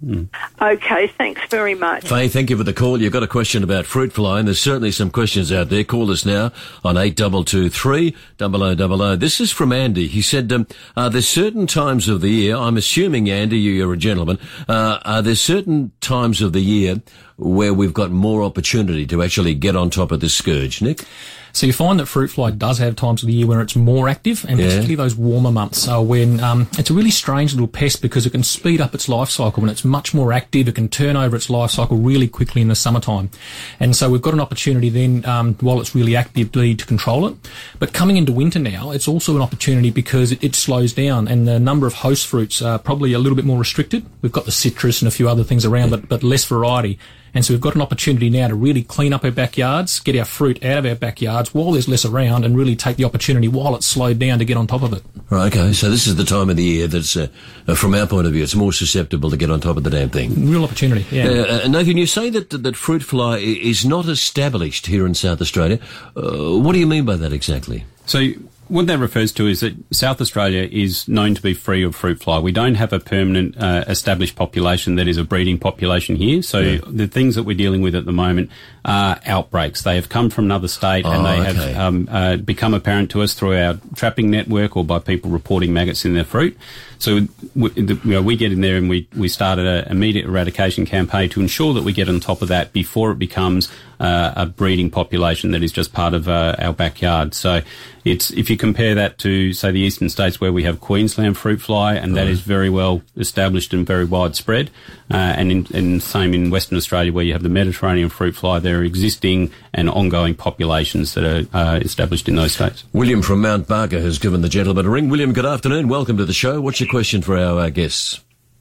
Sure. 0.06 0.24
Okay. 0.62 1.06
Thanks 1.18 1.42
very 1.50 1.74
much. 1.74 2.08
Faye, 2.08 2.28
thank 2.28 2.48
you 2.50 2.56
for 2.56 2.64
the 2.64 2.72
call. 2.72 3.00
You've 3.00 3.12
got 3.12 3.22
a 3.22 3.26
question 3.28 3.62
about 3.62 3.84
fruit 3.86 4.12
fly, 4.12 4.38
and 4.38 4.48
there's 4.48 4.60
certainly 4.60 4.92
some 4.92 5.10
questions 5.10 5.52
out 5.52 5.68
there. 5.68 5.84
Call 5.84 6.10
us 6.10 6.24
now 6.24 6.52
on 6.84 6.96
eight 6.96 7.16
double 7.16 7.44
two 7.44 7.68
three 7.68 8.16
double 8.38 8.62
o 8.62 8.74
double 8.74 9.02
o. 9.02 9.16
This 9.16 9.40
is 9.40 9.50
from 9.50 9.72
Andy. 9.72 10.06
He 10.06 10.22
said, 10.22 10.50
um, 10.52 10.66
"Are 10.96 11.10
there 11.10 11.20
certain 11.22 11.66
times 11.66 12.08
of 12.08 12.20
the 12.22 12.30
year? 12.30 12.56
I'm 12.56 12.76
assuming 12.76 13.28
Andy, 13.28 13.58
you- 13.58 13.72
you're 13.72 13.92
a 13.92 13.96
gentleman. 13.98 14.38
Uh, 14.68 14.98
are 15.04 15.22
there 15.22 15.34
certain 15.34 15.92
times 16.00 16.40
of 16.40 16.52
the 16.52 16.60
year 16.62 17.02
where 17.36 17.74
we've 17.74 17.94
got 17.94 18.10
more 18.10 18.42
opportunity 18.42 19.06
to 19.06 19.22
actually 19.22 19.54
get 19.54 19.76
on 19.76 19.90
top 19.90 20.12
of 20.12 20.20
this 20.20 20.34
scourge, 20.34 20.80
Nick?" 20.80 21.04
So 21.52 21.66
you 21.66 21.72
find 21.72 21.98
that 22.00 22.06
fruit 22.06 22.28
fly 22.30 22.50
does 22.50 22.78
have 22.78 22.96
times 22.96 23.22
of 23.22 23.26
the 23.26 23.32
year 23.32 23.46
where 23.46 23.60
it's 23.60 23.76
more 23.76 24.08
active, 24.08 24.44
and 24.48 24.58
Yeah. 24.58 24.66
particularly 24.66 24.94
those 24.94 25.14
warmer 25.14 25.50
months 25.52 25.88
are 25.88 26.02
when 26.02 26.40
um, 26.40 26.68
it's 26.78 26.90
a 26.90 26.94
really 26.94 27.10
strange 27.10 27.52
little 27.52 27.66
pest 27.68 28.02
because 28.02 28.26
it 28.26 28.30
can 28.30 28.42
speed 28.42 28.80
up 28.80 28.94
its 28.94 29.08
life 29.08 29.30
cycle 29.30 29.60
when 29.62 29.70
it's 29.70 29.84
much 29.84 30.14
more 30.14 30.32
active. 30.32 30.68
It 30.68 30.74
can 30.74 30.88
turn 30.88 31.16
over 31.16 31.36
its 31.36 31.50
life 31.50 31.70
cycle 31.70 31.96
really 31.96 32.28
quickly 32.28 32.62
in 32.62 32.68
the 32.68 32.74
summertime, 32.74 33.30
and 33.78 33.94
so 33.96 34.08
we've 34.10 34.22
got 34.22 34.34
an 34.34 34.40
opportunity 34.40 34.88
then 34.90 35.24
um, 35.26 35.54
while 35.60 35.80
it's 35.80 35.94
really 35.94 36.16
active 36.16 36.52
to 36.52 36.76
control 36.76 37.26
it. 37.26 37.34
But 37.78 37.92
coming 37.92 38.16
into 38.16 38.32
winter 38.32 38.58
now, 38.58 38.90
it's 38.90 39.08
also 39.08 39.34
an 39.36 39.42
opportunity 39.42 39.90
because 39.90 40.32
it, 40.32 40.42
it 40.44 40.54
slows 40.54 40.92
down, 40.92 41.28
and 41.28 41.46
the 41.48 41.58
number 41.58 41.86
of 41.86 41.94
host 41.94 42.26
fruits 42.26 42.62
are 42.62 42.78
probably 42.78 43.12
a 43.12 43.18
little 43.18 43.36
bit 43.36 43.44
more 43.44 43.58
restricted. 43.58 44.04
We've 44.22 44.32
got 44.32 44.44
the 44.44 44.52
citrus 44.52 45.02
and 45.02 45.08
a 45.08 45.10
few 45.10 45.28
other 45.28 45.44
things 45.44 45.64
around, 45.64 45.90
but 45.90 46.08
but 46.08 46.22
less 46.22 46.44
variety. 46.44 46.98
And 47.34 47.44
so 47.44 47.54
we've 47.54 47.60
got 47.60 47.74
an 47.74 47.82
opportunity 47.82 48.30
now 48.30 48.48
to 48.48 48.54
really 48.54 48.82
clean 48.82 49.12
up 49.12 49.24
our 49.24 49.30
backyards, 49.30 50.00
get 50.00 50.16
our 50.16 50.24
fruit 50.24 50.64
out 50.64 50.78
of 50.78 50.86
our 50.86 50.94
backyards 50.94 51.54
while 51.54 51.72
there's 51.72 51.88
less 51.88 52.04
around, 52.04 52.44
and 52.44 52.56
really 52.56 52.76
take 52.76 52.96
the 52.96 53.04
opportunity 53.04 53.48
while 53.48 53.74
it's 53.74 53.86
slowed 53.86 54.18
down 54.18 54.38
to 54.38 54.44
get 54.44 54.56
on 54.56 54.66
top 54.66 54.82
of 54.82 54.92
it. 54.92 55.02
Right. 55.30 55.54
Okay. 55.54 55.72
So 55.72 55.90
this 55.90 56.06
is 56.06 56.16
the 56.16 56.24
time 56.24 56.50
of 56.50 56.56
the 56.56 56.64
year 56.64 56.86
that's, 56.88 57.16
uh, 57.16 57.28
uh, 57.68 57.74
from 57.74 57.94
our 57.94 58.06
point 58.06 58.26
of 58.26 58.32
view, 58.32 58.42
it's 58.42 58.54
more 58.54 58.72
susceptible 58.72 59.30
to 59.30 59.36
get 59.36 59.50
on 59.50 59.60
top 59.60 59.76
of 59.76 59.84
the 59.84 59.90
damn 59.90 60.10
thing. 60.10 60.50
Real 60.50 60.64
opportunity, 60.64 61.06
yeah. 61.10 61.28
Uh, 61.28 61.60
uh, 61.64 61.68
Nathan, 61.68 61.96
you 61.96 62.06
say 62.06 62.30
that 62.30 62.50
that 62.50 62.76
fruit 62.76 63.02
fly 63.02 63.38
is 63.38 63.84
not 63.84 64.08
established 64.08 64.86
here 64.86 65.06
in 65.06 65.14
South 65.14 65.40
Australia. 65.40 65.78
Uh, 66.16 66.58
what 66.58 66.72
do 66.72 66.78
you 66.78 66.86
mean 66.86 67.04
by 67.04 67.16
that 67.16 67.32
exactly? 67.32 67.84
So 68.06 68.32
what 68.70 68.86
that 68.86 68.98
refers 68.98 69.32
to 69.32 69.48
is 69.48 69.60
that 69.60 69.74
South 69.92 70.20
Australia 70.20 70.68
is 70.70 71.08
known 71.08 71.34
to 71.34 71.42
be 71.42 71.54
free 71.54 71.82
of 71.82 71.96
fruit 71.96 72.22
fly. 72.22 72.38
We 72.38 72.52
don't 72.52 72.76
have 72.76 72.92
a 72.92 73.00
permanent 73.00 73.60
uh, 73.60 73.84
established 73.88 74.36
population 74.36 74.94
that 74.94 75.08
is 75.08 75.16
a 75.16 75.24
breeding 75.24 75.58
population 75.58 76.14
here. 76.14 76.40
So 76.42 76.76
the 76.78 77.08
things 77.08 77.34
that 77.34 77.42
we're 77.42 77.56
dealing 77.56 77.82
with 77.82 77.96
at 77.96 78.04
the 78.04 78.12
moment 78.12 78.50
are 78.84 79.20
outbreaks. 79.26 79.82
They 79.82 79.96
have 79.96 80.08
come 80.08 80.30
from 80.30 80.44
another 80.44 80.68
state 80.68 81.04
and 81.04 81.20
Oh, 81.20 81.22
they 81.24 81.50
okay. 81.50 81.72
have 81.72 81.76
um, 81.76 82.08
uh, 82.10 82.36
become 82.36 82.72
apparent 82.72 83.10
to 83.10 83.22
us 83.22 83.34
through 83.34 83.58
our 83.58 83.78
trapping 83.96 84.30
network 84.30 84.76
or 84.76 84.84
by 84.84 85.00
people 85.00 85.30
reporting 85.30 85.72
maggots 85.72 86.04
in 86.04 86.14
their 86.14 86.24
fruit. 86.24 86.56
So 86.98 87.26
we, 87.56 87.70
the, 87.70 88.00
you 88.04 88.12
know, 88.12 88.22
we 88.22 88.36
get 88.36 88.52
in 88.52 88.60
there 88.60 88.76
and 88.76 88.88
we, 88.88 89.08
we 89.16 89.28
started 89.28 89.66
an 89.66 89.90
immediate 89.90 90.26
eradication 90.26 90.86
campaign 90.86 91.28
to 91.30 91.40
ensure 91.40 91.74
that 91.74 91.82
we 91.82 91.92
get 91.92 92.08
on 92.08 92.20
top 92.20 92.40
of 92.40 92.48
that 92.48 92.72
before 92.72 93.10
it 93.10 93.18
becomes 93.18 93.68
uh, 94.00 94.32
a 94.34 94.46
breeding 94.46 94.90
population 94.90 95.50
that 95.52 95.62
is 95.62 95.70
just 95.70 95.92
part 95.92 96.14
of 96.14 96.28
uh, 96.28 96.56
our 96.58 96.72
backyard. 96.72 97.34
So 97.34 97.60
it's 98.04 98.30
if 98.30 98.48
you 98.48 98.56
compare 98.56 98.94
that 98.94 99.18
to 99.18 99.52
say 99.52 99.70
the 99.70 99.80
eastern 99.80 100.08
states 100.08 100.40
where 100.40 100.52
we 100.52 100.64
have 100.64 100.80
Queensland 100.80 101.36
fruit 101.36 101.60
fly 101.60 101.94
and 101.94 102.16
that 102.16 102.26
is 102.26 102.40
very 102.40 102.70
well 102.70 103.02
established 103.16 103.74
and 103.74 103.86
very 103.86 104.06
widespread, 104.06 104.70
uh, 105.10 105.16
and 105.16 105.52
in, 105.52 105.66
and 105.74 106.02
same 106.02 106.32
in 106.32 106.50
Western 106.50 106.78
Australia 106.78 107.12
where 107.12 107.24
you 107.24 107.34
have 107.34 107.42
the 107.42 107.50
Mediterranean 107.50 108.08
fruit 108.08 108.34
fly, 108.34 108.58
there 108.58 108.78
are 108.78 108.84
existing 108.84 109.52
and 109.74 109.90
ongoing 109.90 110.34
populations 110.34 111.14
that 111.14 111.24
are 111.24 111.56
uh, 111.56 111.78
established 111.80 112.26
in 112.28 112.36
those 112.36 112.52
states. 112.52 112.84
William 112.94 113.20
from 113.20 113.42
Mount 113.42 113.68
Barker 113.68 114.00
has 114.00 114.18
given 114.18 114.40
the 114.40 114.48
gentleman 114.48 114.86
a 114.86 114.90
ring. 114.90 115.10
William, 115.10 115.34
good 115.34 115.46
afternoon. 115.46 115.88
Welcome 115.88 116.16
to 116.16 116.24
the 116.24 116.32
show. 116.32 116.60
What's 116.60 116.80
your 116.80 116.88
question 116.88 117.20
for 117.20 117.36
our 117.36 117.60
uh, 117.60 117.68
guests? 117.68 118.20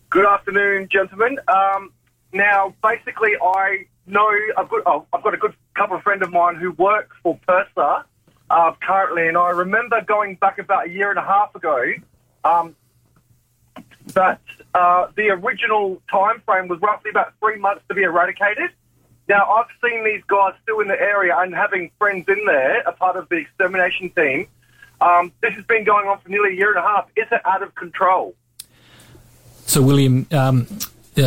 Good 0.10 0.25
afternoon, 0.25 0.89
gentlemen. 0.91 1.38
Um, 1.48 1.93
now, 2.34 2.74
basically, 2.84 3.31
I 3.41 3.86
know 4.09 4.29
I've 4.57 4.69
got, 4.69 4.83
oh, 4.85 5.05
I've 5.13 5.23
got 5.23 5.33
a 5.33 5.37
good 5.37 5.53
couple 5.75 5.97
of 5.97 6.03
friends 6.03 6.21
of 6.23 6.31
mine 6.31 6.55
who 6.55 6.71
work 6.71 7.11
for 7.23 7.39
PIRSA 7.47 8.03
uh, 8.49 8.71
currently, 8.81 9.27
and 9.27 9.37
I 9.37 9.49
remember 9.49 10.01
going 10.01 10.35
back 10.35 10.59
about 10.59 10.87
a 10.87 10.89
year 10.89 11.09
and 11.09 11.19
a 11.19 11.23
half 11.23 11.55
ago 11.55 11.93
um, 12.43 12.75
that 14.13 14.41
uh, 14.73 15.07
the 15.15 15.29
original 15.29 16.01
time 16.11 16.41
frame 16.45 16.67
was 16.67 16.79
roughly 16.81 17.11
about 17.11 17.33
three 17.39 17.57
months 17.57 17.83
to 17.89 17.95
be 17.95 18.03
eradicated. 18.03 18.71
Now, 19.27 19.47
I've 19.47 19.67
seen 19.83 20.03
these 20.03 20.23
guys 20.27 20.53
still 20.63 20.79
in 20.79 20.87
the 20.87 20.99
area 20.99 21.37
and 21.37 21.53
having 21.53 21.91
friends 21.99 22.25
in 22.27 22.45
there, 22.45 22.81
a 22.81 22.91
part 22.91 23.15
of 23.15 23.29
the 23.29 23.35
extermination 23.35 24.09
team. 24.09 24.47
Um, 25.01 25.31
this 25.41 25.53
has 25.53 25.63
been 25.65 25.83
going 25.83 26.07
on 26.07 26.19
for 26.19 26.29
nearly 26.29 26.53
a 26.53 26.55
year 26.55 26.69
and 26.69 26.79
a 26.79 26.87
half. 26.87 27.07
Is 27.15 27.27
it 27.31 27.41
out 27.45 27.61
of 27.61 27.75
control? 27.75 28.33
So, 29.67 29.83
William, 29.83 30.25
um, 30.31 30.65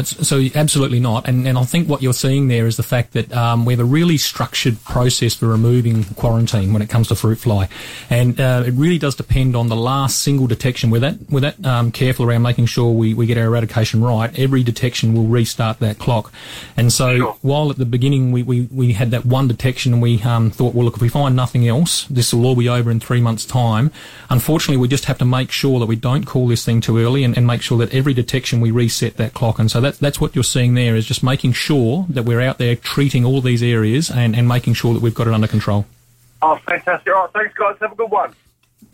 so 0.03 0.43
absolutely 0.55 1.01
not. 1.01 1.29
And, 1.29 1.47
and 1.47 1.59
I 1.59 1.65
think 1.65 1.89
what 1.89 2.03
you're 2.03 2.13
seeing 2.13 2.49
there 2.49 2.67
is 2.67 2.77
the 2.77 2.83
fact 2.83 3.13
that 3.13 3.33
um, 3.33 3.65
we 3.65 3.73
have 3.73 3.81
a 3.81 3.85
really 3.85 4.17
structured 4.17 4.83
process 4.85 5.35
for 5.35 5.47
removing 5.47 6.05
quarantine 6.15 6.73
when 6.73 6.83
it 6.83 6.89
comes 6.89 7.09
to 7.09 7.15
fruit 7.15 7.39
fly, 7.39 7.69
and 8.11 8.41
uh, 8.41 8.65
it 8.67 8.73
really 8.73 8.99
does 8.99 9.15
depend 9.15 9.55
on 9.55 9.69
the 9.69 9.77
last 9.77 10.21
single 10.21 10.47
detection. 10.47 10.91
We're 10.91 11.01
that 11.01 11.19
we're 11.31 11.41
that 11.41 11.65
um, 11.65 11.93
careful 11.93 12.25
around 12.25 12.43
making 12.43 12.67
sure 12.67 12.93
we, 12.93 13.15
we 13.15 13.27
get 13.27 13.39
our 13.39 13.45
eradication 13.47 14.03
right. 14.03 14.37
Every 14.39 14.63
detection 14.63 15.15
will 15.15 15.27
restart 15.27 15.79
that 15.81 15.99
clock. 15.99 16.33
And 16.77 16.93
so 16.93 17.17
Sure. 17.17 17.37
while 17.43 17.71
at 17.71 17.77
the 17.77 17.85
beginning 17.85 18.33
we, 18.33 18.43
we, 18.43 18.63
we 18.73 18.93
had 18.95 19.11
that 19.11 19.27
one 19.27 19.49
detection 19.49 19.93
and 19.93 20.03
we 20.03 20.23
um, 20.23 20.51
thought, 20.51 20.75
well, 20.75 20.85
look, 20.85 20.97
if 20.97 21.03
we 21.03 21.09
find 21.09 21.37
nothing 21.37 21.69
else, 21.69 22.07
this 22.07 22.33
will 22.33 22.47
all 22.47 22.57
be 22.57 22.69
over 22.69 22.91
in 22.91 23.01
three 23.01 23.21
months' 23.21 23.45
time. 23.45 23.91
Unfortunately, 24.31 24.77
we 24.77 24.89
just 24.89 25.05
have 25.05 25.19
to 25.19 25.25
make 25.25 25.51
sure 25.51 25.79
that 25.79 25.87
we 25.87 25.97
don't 25.97 26.25
call 26.25 26.49
this 26.49 26.65
thing 26.65 26.81
too 26.81 26.99
early 26.99 27.23
and, 27.25 27.37
and 27.37 27.47
make 27.47 27.61
sure 27.63 27.79
that 27.79 27.93
every 27.93 28.15
detection 28.15 28.61
we 28.61 28.71
reset 28.71 29.17
that 29.19 29.35
clock. 29.35 29.59
And 29.59 29.71
so 29.71 29.81
that, 29.83 29.99
that's 29.99 30.21
what 30.21 30.35
you're 30.35 30.45
seeing 30.45 30.75
there 30.75 30.97
is 30.97 31.07
just 31.07 31.23
making 31.23 31.53
sure 31.53 32.07
that 32.09 32.25
we're 32.25 32.41
out 32.41 32.59
there 32.59 32.77
treating 32.77 33.25
all 33.25 33.41
these 33.41 33.63
areas 33.63 34.11
and, 34.11 34.35
and 34.35 34.49
making 34.49 34.75
sure 34.75 34.95
that 34.95 35.03
we've 35.03 35.15
got 35.15 35.27
it 35.27 35.35
under 35.35 35.47
control. 35.47 35.87
Oh, 36.41 36.57
fantastic. 36.67 37.15
All 37.15 37.23
right, 37.23 37.33
thanks, 37.33 37.55
guys. 37.55 37.77
Have 37.81 37.93
a 37.93 37.95
good 37.95 38.11
one. 38.11 38.35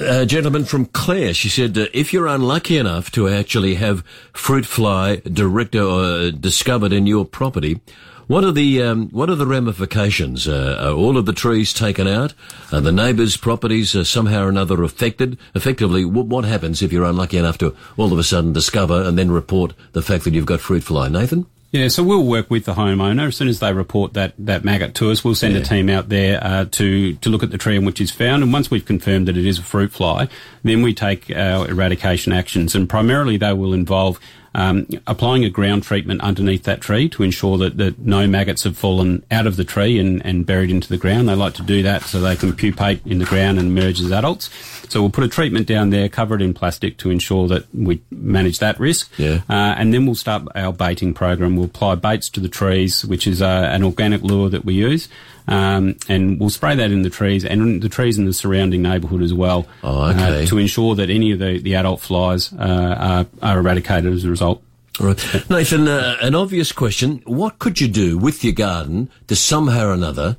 A 0.01 0.27
gentleman 0.27 0.65
from 0.65 0.87
Clare, 0.87 1.35
she 1.35 1.49
said, 1.49 1.77
uh, 1.77 1.87
if 1.93 2.13
you're 2.13 2.27
unlucky 2.27 2.77
enough 2.77 3.11
to 3.13 3.29
actually 3.29 3.77
have 3.77 4.05
fruit 4.33 4.67
fly 4.67 5.17
direct 5.17 5.75
uh, 5.75 6.31
discovered 6.31 6.93
in 6.93 7.07
your 7.07 7.25
property, 7.25 7.81
what 8.29 8.45
are 8.45 8.53
the 8.53 8.83
um, 8.83 9.09
what 9.09 9.29
are 9.29 9.35
the 9.35 9.47
ramifications? 9.47 10.47
Uh, 10.47 10.77
are 10.79 10.93
all 10.93 11.17
of 11.17 11.27
the 11.27 11.33
trees 11.33 11.73
taken 11.73 12.07
out? 12.07 12.35
Are 12.73 12.81
the 12.81 12.93
neighbours' 12.93 13.37
properties 13.37 13.97
uh, 13.97 14.05
somehow 14.05 14.45
or 14.45 14.49
another 14.49 14.83
affected? 14.83 15.39
Effectively, 15.55 16.05
what, 16.05 16.27
what 16.27 16.45
happens 16.45 16.83
if 16.83 16.93
you're 16.93 17.05
unlucky 17.05 17.39
enough 17.39 17.59
to 17.59 17.75
all 17.97 18.13
of 18.13 18.19
a 18.19 18.23
sudden 18.23 18.53
discover 18.53 19.03
and 19.03 19.19
then 19.19 19.31
report 19.31 19.73
the 19.93 20.03
fact 20.03 20.25
that 20.25 20.35
you've 20.35 20.47
got 20.47 20.61
fruit 20.61 20.85
fly? 20.85 21.09
Nathan? 21.09 21.47
Yeah, 21.71 21.89
so 21.89 22.03
we'll 22.03 22.25
work 22.25 22.51
with 22.51 22.65
the 22.65 22.73
homeowner 22.73 23.27
as 23.27 23.37
soon 23.37 23.49
as 23.49 23.61
they 23.61 23.75
report 23.75 24.15
that, 24.15 24.33
that 24.39 24.65
maggot 24.65 24.95
to 24.97 25.11
us. 25.11 25.23
We'll 25.23 25.35
send 25.35 25.55
a 25.55 25.63
team 25.63 25.91
out 25.91 26.09
there 26.09 26.43
uh, 26.43 26.65
to 26.65 27.15
to 27.17 27.29
look 27.29 27.43
at 27.43 27.51
the 27.51 27.59
tree 27.59 27.77
in 27.77 27.85
which 27.85 28.01
it's 28.01 28.11
found, 28.11 28.43
and 28.43 28.53
once 28.53 28.71
we've 28.71 28.87
confirmed 28.87 29.29
that 29.29 29.37
it 29.37 29.45
is 29.45 29.59
a 29.59 29.63
fruit 29.63 29.93
fly, 29.93 30.29
then 30.63 30.81
we 30.81 30.95
take 30.95 31.31
our 31.31 31.69
eradication 31.69 32.33
actions, 32.33 32.75
and 32.75 32.89
primarily 32.89 33.37
they 33.37 33.53
will 33.53 33.75
involve 33.75 34.19
um, 34.55 34.87
applying 35.07 35.45
a 35.45 35.51
ground 35.51 35.83
treatment 35.83 36.21
underneath 36.21 36.65
that 36.65 36.81
tree 36.81 37.09
to 37.11 37.23
ensure 37.23 37.59
that, 37.59 37.77
that 37.77 37.99
no 37.99 38.27
maggots 38.27 38.65
have 38.65 38.77
fallen 38.77 39.25
out 39.31 39.47
of 39.47 39.57
the 39.57 39.65
tree 39.65 39.99
and, 39.99 40.25
and 40.25 40.47
buried 40.47 40.71
into 40.71 40.89
the 40.89 40.97
ground. 40.97 41.29
They 41.29 41.35
like 41.35 41.55
to 41.55 41.63
do 41.63 41.83
that 41.83 42.03
so 42.03 42.21
they 42.21 42.37
can 42.37 42.55
pupate 42.55 43.07
in 43.07 43.19
the 43.19 43.25
ground 43.25 43.59
and 43.59 43.79
emerge 43.79 44.01
as 44.01 44.11
adults. 44.11 44.51
So 44.89 45.01
we'll 45.01 45.11
put 45.11 45.25
a 45.25 45.29
treatment 45.29 45.67
down 45.67 45.91
there, 45.91 46.09
cover 46.09 46.35
it 46.35 46.43
in 46.43 46.55
plastic 46.55 46.97
to 46.99 47.11
ensure 47.11 47.47
that 47.49 47.73
we 47.75 48.01
manage 48.11 48.59
that 48.61 48.81
risk. 48.81 49.11
Yeah. 49.19 49.43
Uh, 49.49 49.75
and 49.77 49.93
then 49.93 50.07
we'll 50.07 50.15
start 50.15 50.49
our 50.55 50.73
baiting 50.73 51.15
program. 51.15 51.57
We'll 51.57 51.67
apply 51.67 51.97
baits 51.97 52.29
to 52.31 52.41
the 52.41 52.49
trees, 52.49 53.05
which 53.05 53.27
is 53.27 53.43
uh, 53.43 53.69
an 53.71 53.85
organic 53.85 54.23
lure 54.23 54.49
that 54.49 54.65
we 54.65 54.75
use. 54.75 55.09
Um, 55.49 55.97
and 56.09 56.39
we'll 56.39 56.51
spray 56.51 56.77
that 56.77 56.91
in 56.91 57.03
the 57.03 57.11
trees 57.11 57.45
and 57.45 57.83
the 57.83 57.89
trees 57.89 58.19
in 58.19 58.27
the 58.27 58.35
surrounding 58.35 58.83
neighbourhood 58.83 59.23
as 59.23 59.33
well. 59.33 59.67
Oh, 59.83 60.11
okay. 60.11 60.45
uh, 60.45 60.47
to 60.47 60.59
ensure 60.59 60.95
that 60.97 61.09
any 61.09 61.33
of 61.33 61.39
the, 61.39 61.59
the 61.59 61.75
adult 61.75 62.01
flies 62.01 62.53
uh, 62.53 62.95
are, 62.99 63.27
are 63.43 63.59
eradicated 63.59 64.13
as 64.13 64.25
a 64.25 64.31
result. 64.31 64.63
Right. 65.01 65.17
Nathan, 65.49 65.89
uh, 65.89 66.17
an 66.21 66.35
obvious 66.35 66.73
question. 66.73 67.23
What 67.25 67.59
could 67.61 67.81
you 67.81 67.89
do 67.89 68.19
with 68.19 68.45
your 68.45 68.53
garden 68.53 69.11
to 69.29 69.37
somehow 69.37 69.87
or 69.87 69.93
another 69.93 70.37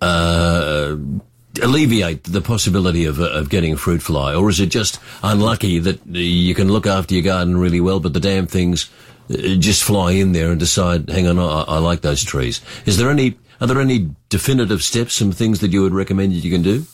uh, 0.00 0.96
alleviate 1.62 2.24
the 2.24 2.40
possibility 2.40 3.04
of, 3.04 3.20
uh, 3.20 3.30
of 3.30 3.50
getting 3.50 3.74
a 3.74 3.76
fruit 3.76 4.02
fly? 4.02 4.34
Or 4.34 4.48
is 4.48 4.58
it 4.58 4.70
just 4.70 4.98
unlucky 5.22 5.78
that 5.80 6.04
you 6.06 6.54
can 6.54 6.72
look 6.72 6.86
after 6.86 7.14
your 7.14 7.22
garden 7.24 7.56
really 7.56 7.80
well, 7.80 8.00
but 8.00 8.14
the 8.14 8.20
damn 8.20 8.46
things 8.46 8.90
uh, 9.30 9.36
just 9.58 9.84
fly 9.84 10.12
in 10.12 10.32
there 10.32 10.50
and 10.50 10.58
decide, 10.58 11.08
hang 11.08 11.26
on, 11.26 11.38
I, 11.38 11.74
I 11.74 11.78
like 11.78 12.00
those 12.00 12.24
trees? 12.24 12.60
Is 12.86 12.96
there 12.96 13.10
any, 13.10 13.36
are 13.60 13.66
there 13.66 13.80
any 13.80 14.10
definitive 14.28 14.82
steps, 14.82 15.14
some 15.14 15.32
things 15.32 15.60
that 15.60 15.72
you 15.72 15.82
would 15.82 15.94
recommend 15.94 16.32
that 16.32 16.38
you 16.44 16.50
can 16.50 16.62
do 16.62 16.84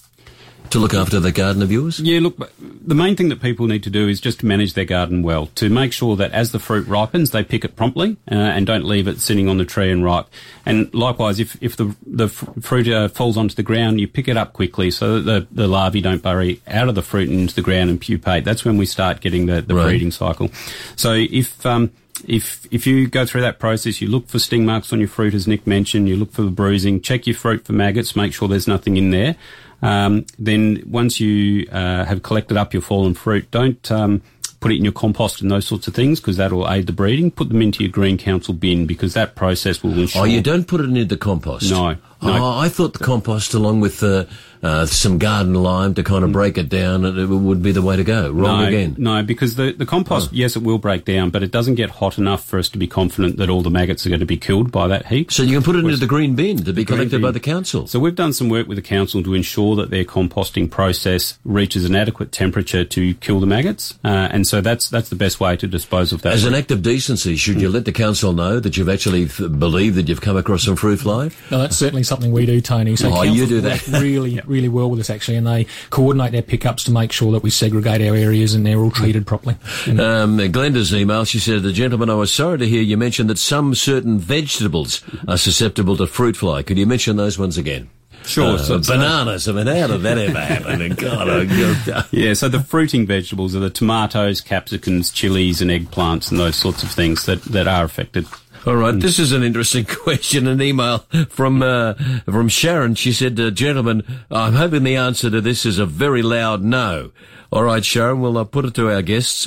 to 0.70 0.80
look 0.80 0.94
after 0.94 1.20
the 1.20 1.30
garden 1.30 1.62
of 1.62 1.70
yours? 1.70 2.00
Yeah, 2.00 2.18
look, 2.20 2.36
the 2.58 2.94
main 2.96 3.14
thing 3.14 3.28
that 3.28 3.40
people 3.40 3.68
need 3.68 3.84
to 3.84 3.90
do 3.90 4.08
is 4.08 4.20
just 4.20 4.40
to 4.40 4.46
manage 4.46 4.72
their 4.74 4.84
garden 4.84 5.22
well, 5.22 5.46
to 5.54 5.68
make 5.68 5.92
sure 5.92 6.16
that 6.16 6.32
as 6.32 6.50
the 6.50 6.58
fruit 6.58 6.88
ripens, 6.88 7.30
they 7.30 7.44
pick 7.44 7.64
it 7.64 7.76
promptly 7.76 8.16
uh, 8.30 8.34
and 8.34 8.66
don't 8.66 8.84
leave 8.84 9.06
it 9.06 9.20
sitting 9.20 9.48
on 9.48 9.58
the 9.58 9.64
tree 9.64 9.92
and 9.92 10.02
ripe. 10.02 10.26
And 10.64 10.92
likewise, 10.92 11.38
if, 11.38 11.56
if 11.62 11.76
the, 11.76 11.94
the 12.04 12.26
fruit 12.28 12.88
uh, 12.88 13.06
falls 13.08 13.36
onto 13.36 13.54
the 13.54 13.62
ground, 13.62 14.00
you 14.00 14.08
pick 14.08 14.26
it 14.26 14.36
up 14.36 14.54
quickly 14.54 14.90
so 14.90 15.20
that 15.20 15.22
the, 15.50 15.62
the 15.62 15.68
larvae 15.68 16.00
don't 16.00 16.20
bury 16.22 16.60
out 16.66 16.88
of 16.88 16.96
the 16.96 17.02
fruit 17.02 17.28
and 17.28 17.38
into 17.38 17.54
the 17.54 17.62
ground 17.62 17.88
and 17.90 18.00
pupate. 18.00 18.44
That's 18.44 18.64
when 18.64 18.76
we 18.76 18.86
start 18.86 19.20
getting 19.20 19.46
the, 19.46 19.62
the 19.62 19.74
Right. 19.76 19.84
breeding 19.84 20.10
cycle. 20.10 20.50
So 20.96 21.12
if, 21.12 21.64
um, 21.64 21.92
if 22.26 22.66
if 22.70 22.86
you 22.86 23.08
go 23.08 23.26
through 23.26 23.42
that 23.42 23.58
process, 23.58 24.00
you 24.00 24.08
look 24.08 24.28
for 24.28 24.38
sting 24.38 24.64
marks 24.64 24.92
on 24.92 24.98
your 24.98 25.08
fruit, 25.08 25.34
as 25.34 25.46
Nick 25.46 25.66
mentioned. 25.66 26.08
You 26.08 26.16
look 26.16 26.32
for 26.32 26.42
the 26.42 26.50
bruising. 26.50 27.00
Check 27.00 27.26
your 27.26 27.36
fruit 27.36 27.64
for 27.64 27.72
maggots. 27.72 28.16
Make 28.16 28.32
sure 28.32 28.48
there's 28.48 28.68
nothing 28.68 28.96
in 28.96 29.10
there. 29.10 29.36
Um, 29.82 30.24
then 30.38 30.82
once 30.86 31.20
you 31.20 31.68
uh, 31.70 32.04
have 32.04 32.22
collected 32.22 32.56
up 32.56 32.72
your 32.72 32.82
fallen 32.82 33.14
fruit, 33.14 33.50
don't 33.50 33.90
um, 33.92 34.22
put 34.60 34.72
it 34.72 34.76
in 34.76 34.84
your 34.84 34.92
compost 34.92 35.40
and 35.40 35.50
those 35.50 35.66
sorts 35.66 35.86
of 35.86 35.94
things 35.94 36.20
because 36.20 36.36
that 36.36 36.52
will 36.52 36.70
aid 36.70 36.86
the 36.86 36.92
breeding. 36.92 37.30
Put 37.30 37.48
them 37.48 37.62
into 37.62 37.82
your 37.82 37.92
Green 37.92 38.18
Council 38.18 38.54
bin 38.54 38.86
because 38.86 39.14
that 39.14 39.34
process 39.34 39.82
will 39.82 39.98
ensure. 39.98 40.22
Oh, 40.22 40.24
you 40.24 40.40
don't 40.40 40.66
put 40.66 40.80
it 40.80 40.84
into 40.84 41.04
the 41.04 41.16
compost? 41.16 41.70
No, 41.70 41.92
no. 41.92 41.98
Oh, 42.22 42.58
I 42.58 42.68
thought 42.68 42.94
the 42.94 43.04
compost 43.04 43.54
along 43.54 43.80
with 43.80 44.02
uh, 44.02 44.24
uh, 44.62 44.86
some 44.86 45.18
garden 45.18 45.54
lime 45.54 45.94
to 45.94 46.02
kind 46.02 46.24
of 46.24 46.32
break 46.32 46.58
it 46.58 46.68
down 46.68 47.04
it, 47.04 47.26
would 47.26 47.62
be 47.62 47.72
the 47.72 47.82
way 47.82 47.96
to 47.96 48.04
go. 48.04 48.30
Wrong 48.30 48.62
no, 48.62 48.68
again. 48.68 48.96
No, 48.98 49.22
because 49.22 49.56
the, 49.56 49.72
the 49.72 49.86
compost, 49.86 50.32
yes, 50.32 50.56
it 50.56 50.62
will 50.62 50.78
break 50.78 51.04
down, 51.04 51.30
but 51.30 51.42
it 51.42 51.50
doesn't 51.50 51.74
get 51.74 51.90
hot 51.90 52.18
enough 52.18 52.44
for 52.44 52.58
us 52.58 52.68
to 52.70 52.78
be 52.78 52.86
confident 52.86 53.36
that 53.36 53.50
all 53.50 53.62
the 53.62 53.70
maggots 53.70 54.06
are 54.06 54.08
going 54.08 54.20
to 54.20 54.26
be 54.26 54.36
killed 54.36 54.72
by 54.72 54.88
that 54.88 55.06
heat. 55.06 55.30
So 55.30 55.42
you 55.42 55.56
can 55.56 55.62
put 55.62 55.76
it 55.76 55.84
into 55.84 55.96
the 55.96 56.06
green 56.06 56.34
bin 56.34 56.64
to 56.64 56.72
be 56.72 56.84
collected 56.84 57.20
by 57.20 57.30
the 57.30 57.40
council. 57.40 57.86
So 57.86 58.00
we've 58.00 58.14
done 58.14 58.32
some 58.32 58.48
work 58.48 58.66
with 58.66 58.76
the 58.76 58.82
council 58.82 59.22
to 59.22 59.34
ensure 59.34 59.76
that 59.76 59.90
their 59.90 60.04
composting 60.04 60.70
process 60.70 61.38
reaches 61.44 61.84
an 61.84 61.94
adequate 61.94 62.32
temperature 62.32 62.84
to 62.84 63.14
kill 63.14 63.40
the 63.40 63.46
maggots, 63.46 63.98
uh, 64.04 64.28
and 64.30 64.45
so 64.46 64.60
that's 64.60 64.88
that's 64.88 65.08
the 65.08 65.16
best 65.16 65.40
way 65.40 65.56
to 65.56 65.66
dispose 65.66 66.12
of 66.12 66.22
that. 66.22 66.32
As 66.34 66.44
an 66.44 66.54
act 66.54 66.70
of 66.70 66.82
decency, 66.82 67.36
should 67.36 67.60
you 67.60 67.68
let 67.68 67.84
the 67.84 67.92
council 67.92 68.32
know 68.32 68.60
that 68.60 68.76
you've 68.76 68.88
actually 68.88 69.24
f- 69.24 69.38
believed 69.38 69.96
that 69.96 70.08
you've 70.08 70.20
come 70.20 70.36
across 70.36 70.64
some 70.64 70.76
fruit 70.76 71.00
fly? 71.00 71.30
No, 71.50 71.58
that's 71.58 71.76
certainly 71.76 72.02
something 72.02 72.32
we 72.32 72.46
do, 72.46 72.60
Tony. 72.60 72.96
So 72.96 73.12
Oh, 73.12 73.22
you 73.22 73.46
do 73.46 73.60
that. 73.62 73.86
really, 73.88 74.40
really 74.46 74.68
well 74.68 74.90
with 74.90 75.00
us 75.00 75.10
actually, 75.10 75.36
and 75.36 75.46
they 75.46 75.66
coordinate 75.90 76.32
their 76.32 76.42
pickups 76.42 76.84
to 76.84 76.90
make 76.90 77.12
sure 77.12 77.32
that 77.32 77.42
we 77.42 77.50
segregate 77.50 78.00
our 78.02 78.14
areas 78.16 78.54
and 78.54 78.64
they're 78.66 78.78
all 78.78 78.90
treated 78.90 79.26
properly. 79.26 79.56
Um, 79.86 80.36
Glenda's 80.52 80.94
email, 80.94 81.24
she 81.24 81.38
said, 81.38 81.62
the 81.62 81.72
gentleman, 81.72 82.10
I 82.10 82.14
was 82.14 82.32
sorry 82.32 82.58
to 82.58 82.66
hear 82.68 82.82
you 82.82 82.96
mention 82.96 83.26
that 83.28 83.38
some 83.38 83.74
certain 83.74 84.18
vegetables 84.18 85.02
are 85.26 85.38
susceptible 85.38 85.96
to 85.96 86.06
fruit 86.06 86.36
fly. 86.36 86.62
Could 86.62 86.78
you 86.78 86.86
mention 86.86 87.16
those 87.16 87.38
ones 87.38 87.56
again? 87.58 87.88
Sure, 88.24 88.54
Uh, 88.54 88.58
so- 88.58 88.82
so- 88.82 88.94
bananas. 88.94 89.48
I 89.48 89.52
mean, 89.52 89.66
how 89.66 89.86
did 89.86 90.02
that 90.02 90.18
ever 90.18 90.40
happen? 90.40 90.94
God, 90.96 91.28
oh, 91.28 91.44
God. 91.86 92.06
yeah, 92.10 92.32
so 92.34 92.48
the 92.48 92.60
fruiting 92.60 93.06
vegetables 93.06 93.54
are 93.54 93.60
the 93.60 93.70
tomatoes, 93.70 94.40
capsicums, 94.40 95.12
chilies, 95.12 95.60
and 95.62 95.70
eggplants, 95.70 96.30
and 96.30 96.40
those 96.40 96.56
sorts 96.56 96.82
of 96.82 96.90
things 96.90 97.26
that, 97.26 97.42
that 97.42 97.68
are 97.68 97.84
affected. 97.84 98.26
All 98.66 98.74
right, 98.74 98.98
this 98.98 99.20
is 99.20 99.30
an 99.30 99.44
interesting 99.44 99.84
question. 100.04 100.48
An 100.48 100.60
email 100.60 100.98
from 101.28 101.62
uh, 101.62 101.94
from 102.24 102.48
Sharon. 102.48 102.96
She 102.96 103.12
said, 103.12 103.38
uh, 103.38 103.52
"Gentlemen, 103.52 104.02
I'm 104.28 104.54
hoping 104.54 104.82
the 104.82 104.96
answer 104.96 105.30
to 105.30 105.40
this 105.40 105.64
is 105.64 105.78
a 105.78 105.86
very 105.86 106.20
loud 106.22 106.64
no." 106.64 107.12
All 107.52 107.62
right, 107.62 107.84
Sharon, 107.84 108.20
we'll 108.20 108.36
uh, 108.38 108.42
put 108.42 108.64
it 108.64 108.74
to 108.74 108.90
our 108.90 109.02
guests. 109.02 109.46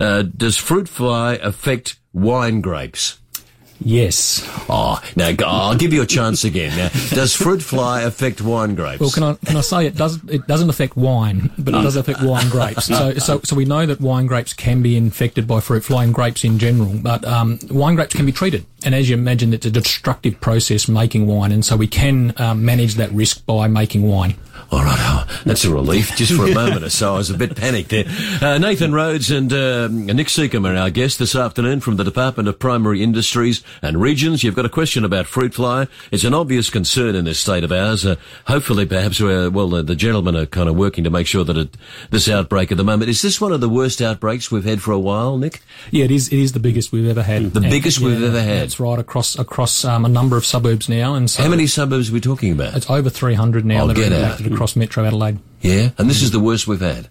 Uh, 0.00 0.22
does 0.22 0.56
fruit 0.56 0.88
fly 0.88 1.34
affect 1.34 2.00
wine 2.12 2.60
grapes? 2.60 3.18
Yes. 3.80 4.42
Oh, 4.68 5.00
now 5.16 5.32
I'll 5.46 5.76
give 5.76 5.92
you 5.92 6.02
a 6.02 6.06
chance 6.06 6.44
again. 6.44 6.76
Now, 6.76 6.88
does 7.10 7.34
fruit 7.34 7.62
fly 7.62 8.02
affect 8.02 8.40
wine 8.40 8.74
grapes? 8.74 9.00
Well, 9.00 9.10
can 9.10 9.22
I 9.22 9.34
can 9.34 9.56
I 9.56 9.60
say 9.60 9.86
it 9.86 9.96
does 9.96 10.22
it 10.28 10.46
doesn't 10.46 10.70
affect 10.70 10.96
wine, 10.96 11.50
but 11.58 11.74
it 11.74 11.82
does 11.82 11.96
affect 11.96 12.22
wine 12.22 12.48
grapes. 12.48 12.86
So 12.86 13.14
so 13.14 13.40
so 13.42 13.56
we 13.56 13.64
know 13.64 13.86
that 13.86 14.00
wine 14.00 14.26
grapes 14.26 14.52
can 14.52 14.82
be 14.82 14.96
infected 14.96 15.46
by 15.46 15.60
fruit 15.60 15.84
fly 15.84 16.04
and 16.04 16.14
grapes 16.14 16.44
in 16.44 16.58
general, 16.58 16.92
but 17.02 17.24
um, 17.24 17.58
wine 17.70 17.94
grapes 17.94 18.14
can 18.14 18.26
be 18.26 18.32
treated. 18.32 18.66
And 18.84 18.94
as 18.94 19.08
you 19.08 19.16
imagine, 19.16 19.52
it's 19.52 19.66
a 19.66 19.70
destructive 19.70 20.40
process 20.40 20.88
making 20.88 21.26
wine, 21.26 21.52
and 21.52 21.64
so 21.64 21.76
we 21.76 21.88
can 21.88 22.34
um, 22.36 22.64
manage 22.64 22.94
that 22.94 23.10
risk 23.12 23.44
by 23.46 23.68
making 23.68 24.08
wine. 24.08 24.36
All 24.70 24.82
right, 24.82 24.98
oh, 24.98 25.40
that's 25.44 25.64
a 25.64 25.72
relief. 25.72 26.16
Just 26.16 26.32
for 26.32 26.46
a 26.46 26.54
moment 26.54 26.82
or 26.82 26.90
so, 26.90 27.14
I 27.14 27.18
was 27.18 27.30
a 27.30 27.36
bit 27.38 27.54
panicked 27.56 27.90
there. 27.90 28.04
Uh, 28.42 28.58
Nathan 28.58 28.92
Rhodes 28.92 29.30
and 29.30 29.52
uh, 29.52 29.86
Nick 29.88 30.26
Secomb 30.26 30.66
are 30.68 30.76
our 30.76 30.90
guests 30.90 31.18
this 31.18 31.34
afternoon 31.36 31.80
from 31.80 31.96
the 31.96 32.04
Department 32.04 32.48
of 32.48 32.58
Primary 32.58 33.02
Industries 33.02 33.62
and 33.82 34.00
Regions. 34.00 34.42
You've 34.42 34.56
got 34.56 34.64
a 34.66 34.68
question 34.70 35.04
about 35.04 35.26
fruit 35.26 35.54
fly. 35.54 35.86
It's 36.10 36.24
an 36.24 36.34
obvious 36.34 36.68
concern 36.70 37.14
in 37.14 37.24
this 37.24 37.38
state 37.38 37.62
of 37.64 37.70
ours. 37.72 38.04
Uh, 38.04 38.16
hopefully, 38.46 38.86
perhaps, 38.86 39.20
uh, 39.20 39.50
well, 39.52 39.68
the 39.68 39.94
gentlemen 39.96 40.34
are 40.36 40.46
kind 40.46 40.68
of 40.68 40.76
working 40.76 41.04
to 41.04 41.10
make 41.10 41.26
sure 41.26 41.44
that 41.44 41.56
it, 41.56 41.76
this 42.10 42.28
outbreak 42.28 42.70
at 42.72 42.76
the 42.76 42.84
moment 42.84 43.08
is 43.10 43.22
this 43.22 43.40
one 43.40 43.52
of 43.52 43.60
the 43.60 43.68
worst 43.68 44.02
outbreaks 44.02 44.50
we've 44.50 44.64
had 44.64 44.82
for 44.82 44.90
a 44.92 44.98
while, 44.98 45.38
Nick? 45.38 45.60
Yeah, 45.90 46.04
it 46.06 46.10
is. 46.10 46.28
It 46.32 46.38
is 46.40 46.52
the 46.52 46.60
biggest 46.60 46.90
we've 46.92 47.08
ever 47.08 47.22
had. 47.22 47.52
The 47.52 47.60
And- 47.60 47.70
biggest 47.70 48.00
we've 48.00 48.22
ever 48.22 48.42
had. 48.42 48.62
That's 48.62 48.80
right 48.80 48.98
across 48.98 49.38
across 49.38 49.84
um, 49.84 50.04
a 50.04 50.08
number 50.08 50.36
of 50.36 50.44
suburbs 50.44 50.88
now, 50.88 51.14
and 51.14 51.30
so 51.30 51.42
How 51.42 51.48
many 51.48 51.66
suburbs 51.66 52.10
are 52.10 52.12
we 52.12 52.20
talking 52.20 52.52
about? 52.52 52.74
It's 52.74 52.90
over 52.90 53.08
300 53.10 53.64
now 53.64 53.84
Oh, 53.84 53.86
that 53.88 53.94
get 53.96 54.12
are 54.12 54.24
out. 54.32 54.40
Impacted 54.46 54.52
reported 54.52 54.54
across 54.54 54.76
Metro 54.76 55.04
Adelaide. 55.04 55.38
Yeah, 55.60 55.90
and 55.98 56.08
this 56.08 56.22
is 56.22 56.30
the 56.30 56.40
worst 56.40 56.66
we've 56.68 56.80
had. 56.80 57.08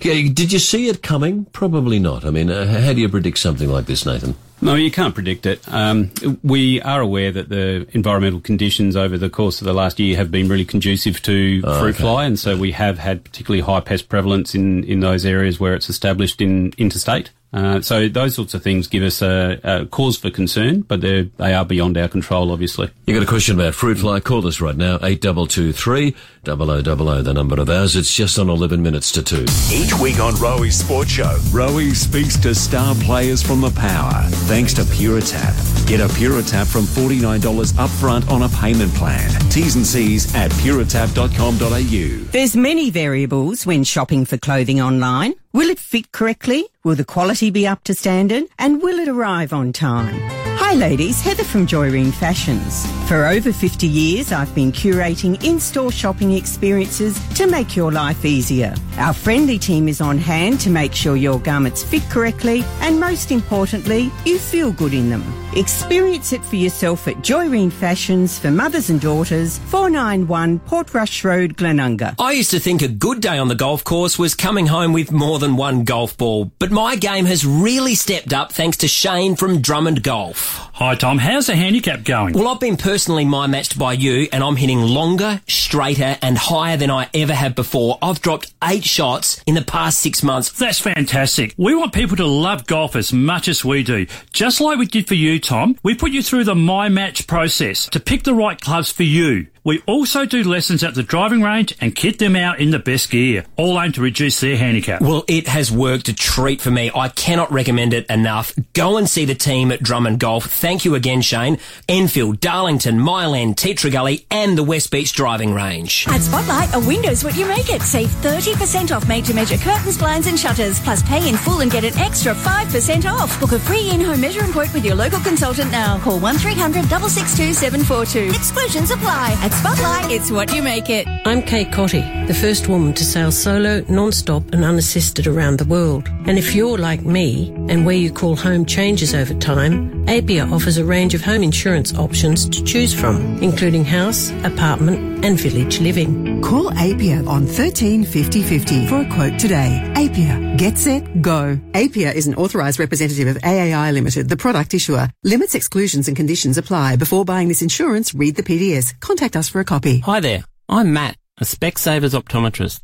Yeah, 0.00 0.28
did 0.32 0.52
you 0.52 0.58
see 0.58 0.88
it 0.88 1.02
coming? 1.02 1.46
Probably 1.46 1.98
not. 1.98 2.24
I 2.24 2.30
mean, 2.30 2.50
uh, 2.50 2.66
how 2.80 2.92
do 2.92 3.00
you 3.00 3.08
predict 3.08 3.38
something 3.38 3.70
like 3.70 3.86
this, 3.86 4.04
Nathan? 4.04 4.34
No, 4.60 4.74
you 4.76 4.90
can't 4.92 5.14
predict 5.14 5.44
it. 5.46 5.60
Um, 5.72 6.12
we 6.44 6.80
are 6.82 7.00
aware 7.00 7.32
that 7.32 7.48
the 7.48 7.86
environmental 7.92 8.40
conditions 8.40 8.94
over 8.94 9.18
the 9.18 9.28
course 9.30 9.60
of 9.60 9.64
the 9.64 9.72
last 9.72 9.98
year 9.98 10.16
have 10.16 10.30
been 10.30 10.48
really 10.48 10.64
conducive 10.64 11.20
to 11.22 11.62
Oh, 11.64 11.80
fruit 11.80 11.94
okay. 11.96 12.02
fly, 12.02 12.24
and 12.26 12.38
so 12.38 12.56
we 12.56 12.72
have 12.72 12.98
had 12.98 13.24
particularly 13.24 13.60
high 13.62 13.80
pest 13.80 14.08
prevalence 14.08 14.54
in, 14.54 14.84
in 14.84 15.00
those 15.00 15.24
areas 15.26 15.58
where 15.58 15.74
it's 15.74 15.88
established 15.88 16.40
in 16.40 16.72
interstate. 16.78 17.30
Uh, 17.52 17.82
so 17.82 18.08
those 18.08 18.34
sorts 18.34 18.54
of 18.54 18.62
things 18.62 18.86
give 18.86 19.02
us 19.02 19.20
a, 19.20 19.60
a 19.62 19.86
cause 19.86 20.16
for 20.16 20.30
concern, 20.30 20.80
but 20.80 21.02
they're, 21.02 21.24
they 21.36 21.52
are 21.52 21.64
beyond 21.64 21.98
our 21.98 22.08
control, 22.08 22.50
obviously. 22.50 22.88
You 23.06 23.14
got 23.14 23.22
a 23.22 23.26
question 23.26 23.60
about 23.60 23.74
fruit 23.74 23.98
fly? 23.98 24.20
Call 24.20 24.46
us 24.46 24.60
right 24.60 24.76
now, 24.76 24.98
8223 25.02 26.16
0000, 26.44 27.24
the 27.24 27.34
number 27.34 27.60
of 27.60 27.68
ours. 27.68 27.94
It's 27.94 28.14
just 28.14 28.38
on 28.38 28.48
11 28.48 28.82
minutes 28.82 29.12
to 29.12 29.22
2. 29.22 29.42
Each 29.70 29.92
week 30.00 30.18
on 30.18 30.32
Rowie 30.34 30.72
Sports 30.72 31.10
Show, 31.10 31.36
Rowie 31.50 31.94
speaks 31.94 32.38
to 32.38 32.54
star 32.54 32.94
players 32.96 33.42
from 33.42 33.60
the 33.60 33.70
power, 33.70 34.22
thanks 34.48 34.72
to 34.74 34.82
Puritap. 34.82 35.86
Get 35.86 36.00
a 36.00 36.06
Puritap 36.08 36.66
from 36.66 36.84
$49 36.84 37.40
upfront 37.74 38.30
on 38.30 38.42
a 38.42 38.48
payment 38.48 38.94
plan. 38.94 39.28
T's 39.50 39.76
and 39.76 39.86
C's 39.86 40.34
at 40.34 40.50
puritap.com.au. 40.52 42.30
There's 42.30 42.56
many 42.56 42.90
variables 42.90 43.66
when 43.66 43.84
shopping 43.84 44.24
for 44.24 44.38
clothing 44.38 44.80
online. 44.80 45.34
Will 45.54 45.68
it 45.68 45.78
fit 45.78 46.12
correctly? 46.12 46.64
Will 46.82 46.94
the 46.94 47.04
quality 47.04 47.50
be 47.50 47.66
up 47.66 47.84
to 47.84 47.94
standard? 47.94 48.44
And 48.58 48.80
will 48.82 48.98
it 48.98 49.06
arrive 49.06 49.52
on 49.52 49.74
time? 49.74 50.18
Hi 50.56 50.72
ladies, 50.72 51.20
Heather 51.20 51.44
from 51.44 51.66
Joyreen 51.66 52.14
Fashions. 52.14 52.86
For 53.06 53.26
over 53.26 53.52
50 53.52 53.86
years, 53.86 54.32
I've 54.32 54.54
been 54.54 54.72
curating 54.72 55.44
in-store 55.44 55.92
shopping 55.92 56.32
experiences 56.32 57.20
to 57.34 57.46
make 57.46 57.76
your 57.76 57.92
life 57.92 58.24
easier. 58.24 58.74
Our 58.96 59.12
friendly 59.12 59.58
team 59.58 59.88
is 59.88 60.00
on 60.00 60.16
hand 60.16 60.60
to 60.60 60.70
make 60.70 60.94
sure 60.94 61.16
your 61.16 61.38
garments 61.38 61.82
fit 61.82 62.02
correctly 62.08 62.64
and 62.80 62.98
most 62.98 63.30
importantly, 63.30 64.10
you 64.24 64.38
feel 64.38 64.72
good 64.72 64.94
in 64.94 65.10
them. 65.10 65.22
Experience 65.54 66.32
it 66.32 66.42
for 66.42 66.56
yourself 66.56 67.06
at 67.06 67.16
Joyreen 67.16 67.70
Fashions 67.70 68.38
for 68.38 68.50
mothers 68.50 68.88
and 68.88 68.98
daughters, 68.98 69.58
491 69.58 70.60
Portrush 70.60 71.24
Road, 71.24 71.58
Glenunga. 71.58 72.14
I 72.18 72.32
used 72.32 72.52
to 72.52 72.58
think 72.58 72.80
a 72.80 72.88
good 72.88 73.20
day 73.20 73.36
on 73.36 73.48
the 73.48 73.54
golf 73.54 73.84
course 73.84 74.18
was 74.18 74.34
coming 74.34 74.66
home 74.66 74.94
with 74.94 75.12
more 75.12 75.38
than 75.42 75.56
one 75.56 75.84
golf 75.84 76.16
ball, 76.16 76.46
but 76.58 76.70
my 76.70 76.96
game 76.96 77.26
has 77.26 77.44
really 77.44 77.94
stepped 77.96 78.32
up 78.32 78.52
thanks 78.52 78.78
to 78.78 78.88
Shane 78.88 79.34
from 79.36 79.60
Drummond 79.60 80.02
Golf. 80.02 80.71
Hi 80.82 80.96
Tom, 80.96 81.18
how's 81.18 81.46
the 81.46 81.54
handicap 81.54 82.02
going? 82.02 82.34
Well, 82.34 82.48
I've 82.48 82.58
been 82.58 82.76
personally 82.76 83.24
my 83.24 83.46
matched 83.46 83.78
by 83.78 83.92
you, 83.92 84.26
and 84.32 84.42
I'm 84.42 84.56
hitting 84.56 84.80
longer, 84.82 85.40
straighter, 85.46 86.18
and 86.20 86.36
higher 86.36 86.76
than 86.76 86.90
I 86.90 87.08
ever 87.14 87.32
have 87.32 87.54
before. 87.54 87.98
I've 88.02 88.20
dropped 88.20 88.52
eight 88.64 88.82
shots 88.82 89.40
in 89.46 89.54
the 89.54 89.62
past 89.62 90.00
six 90.00 90.24
months. 90.24 90.50
That's 90.50 90.80
fantastic. 90.80 91.54
We 91.56 91.76
want 91.76 91.92
people 91.92 92.16
to 92.16 92.26
love 92.26 92.66
golf 92.66 92.96
as 92.96 93.12
much 93.12 93.46
as 93.46 93.64
we 93.64 93.84
do. 93.84 94.08
Just 94.32 94.60
like 94.60 94.76
we 94.76 94.86
did 94.86 95.06
for 95.06 95.14
you, 95.14 95.38
Tom, 95.38 95.78
we 95.84 95.94
put 95.94 96.10
you 96.10 96.20
through 96.20 96.42
the 96.42 96.56
My 96.56 96.88
Match 96.88 97.28
process 97.28 97.86
to 97.90 98.00
pick 98.00 98.24
the 98.24 98.34
right 98.34 98.60
clubs 98.60 98.90
for 98.90 99.04
you. 99.04 99.46
We 99.64 99.80
also 99.86 100.26
do 100.26 100.42
lessons 100.42 100.82
at 100.82 100.96
the 100.96 101.04
driving 101.04 101.40
range 101.40 101.76
and 101.80 101.94
kit 101.94 102.18
them 102.18 102.34
out 102.34 102.58
in 102.58 102.72
the 102.72 102.80
best 102.80 103.10
gear, 103.10 103.44
all 103.54 103.80
aimed 103.80 103.94
to 103.94 104.00
reduce 104.00 104.40
their 104.40 104.56
handicap. 104.56 105.00
Well, 105.00 105.24
it 105.28 105.46
has 105.46 105.70
worked 105.70 106.08
a 106.08 106.12
treat 106.12 106.60
for 106.60 106.72
me. 106.72 106.90
I 106.92 107.08
cannot 107.08 107.52
recommend 107.52 107.94
it 107.94 108.04
enough. 108.10 108.52
Go 108.72 108.96
and 108.96 109.08
see 109.08 109.24
the 109.24 109.36
team 109.36 109.70
at 109.70 109.80
Drummond 109.80 110.18
Golf. 110.18 110.46
Thank 110.46 110.71
you 110.80 110.94
again, 110.94 111.20
Shane. 111.20 111.58
Enfield, 111.88 112.40
Darlington, 112.40 112.98
Myland, 112.98 113.56
Tea 113.56 113.74
Tree 113.74 113.90
Gully, 113.90 114.26
and 114.30 114.56
the 114.56 114.62
West 114.62 114.90
Beach 114.90 115.12
driving 115.12 115.52
range. 115.52 116.06
At 116.08 116.22
Spotlight, 116.22 116.74
a 116.74 116.80
window's 116.80 117.22
what 117.22 117.36
you 117.36 117.46
make 117.46 117.68
it. 117.68 117.82
Save 117.82 118.08
30% 118.08 118.96
off 118.96 119.06
made 119.06 119.24
to 119.26 119.34
measure 119.34 119.58
curtains, 119.58 119.98
blinds, 119.98 120.26
and 120.26 120.38
shutters. 120.38 120.80
Plus, 120.80 121.02
pay 121.02 121.28
in 121.28 121.36
full 121.36 121.60
and 121.60 121.70
get 121.70 121.84
an 121.84 121.96
extra 121.98 122.34
5% 122.34 123.04
off. 123.04 123.38
Book 123.38 123.52
a 123.52 123.58
free 123.58 123.90
in 123.90 124.00
home 124.00 124.20
measure 124.20 124.42
and 124.42 124.52
quote 124.52 124.72
with 124.72 124.84
your 124.84 124.94
local 124.94 125.20
consultant 125.20 125.70
now. 125.70 125.98
Call 126.00 126.18
1300 126.18 126.88
662 126.88 127.52
742. 127.54 128.34
Exclusions 128.34 128.90
apply. 128.90 129.36
At 129.42 129.52
Spotlight, 129.52 130.10
it's 130.10 130.30
what 130.30 130.54
you 130.54 130.62
make 130.62 130.88
it. 130.88 131.06
I'm 131.26 131.42
Kay 131.42 131.64
Cottee, 131.66 132.26
the 132.26 132.34
first 132.34 132.68
woman 132.68 132.92
to 132.94 133.04
sail 133.04 133.30
solo, 133.30 133.84
non-stop 133.88 134.52
and 134.52 134.64
unassisted 134.64 135.26
around 135.26 135.58
the 135.58 135.64
world. 135.64 136.08
And 136.26 136.38
if 136.38 136.54
you're 136.54 136.78
like 136.78 137.02
me, 137.02 137.50
and 137.68 137.84
where 137.84 137.96
you 137.96 138.12
call 138.12 138.36
home 138.36 138.64
changes 138.64 139.14
over 139.14 139.34
time, 139.34 140.08
APIA 140.08 140.46
offers 140.52 140.76
a 140.76 140.84
range 140.84 141.14
of 141.14 141.22
home 141.22 141.42
insurance 141.42 141.94
options 141.94 142.48
to 142.50 142.62
choose 142.62 142.92
from, 142.92 143.42
including 143.42 143.84
house, 143.84 144.30
apartment 144.44 145.24
and 145.24 145.40
village 145.40 145.80
living. 145.80 146.42
Call 146.42 146.70
APIA 146.74 147.24
on 147.24 147.46
13 147.46 148.04
50 148.04 148.42
50 148.42 148.86
for 148.86 149.00
a 149.00 149.08
quote 149.10 149.38
today. 149.38 149.82
APIA. 149.96 150.54
Get 150.56 150.78
set, 150.78 151.22
go. 151.22 151.58
APIA 151.74 152.12
is 152.12 152.26
an 152.26 152.34
authorised 152.34 152.78
representative 152.78 153.28
of 153.28 153.42
AAI 153.42 153.92
Limited, 153.92 154.28
the 154.28 154.36
product 154.36 154.74
issuer. 154.74 155.08
Limits, 155.24 155.54
exclusions 155.54 156.06
and 156.08 156.16
conditions 156.16 156.58
apply. 156.58 156.96
Before 156.96 157.24
buying 157.24 157.48
this 157.48 157.62
insurance, 157.62 158.14
read 158.14 158.36
the 158.36 158.42
PDS. 158.42 159.00
Contact 159.00 159.36
us 159.36 159.48
for 159.48 159.60
a 159.60 159.64
copy. 159.64 160.00
Hi 160.00 160.20
there. 160.20 160.44
I'm 160.68 160.92
Matt, 160.92 161.16
a 161.38 161.44
Specsavers 161.44 162.20
optometrist. 162.20 162.80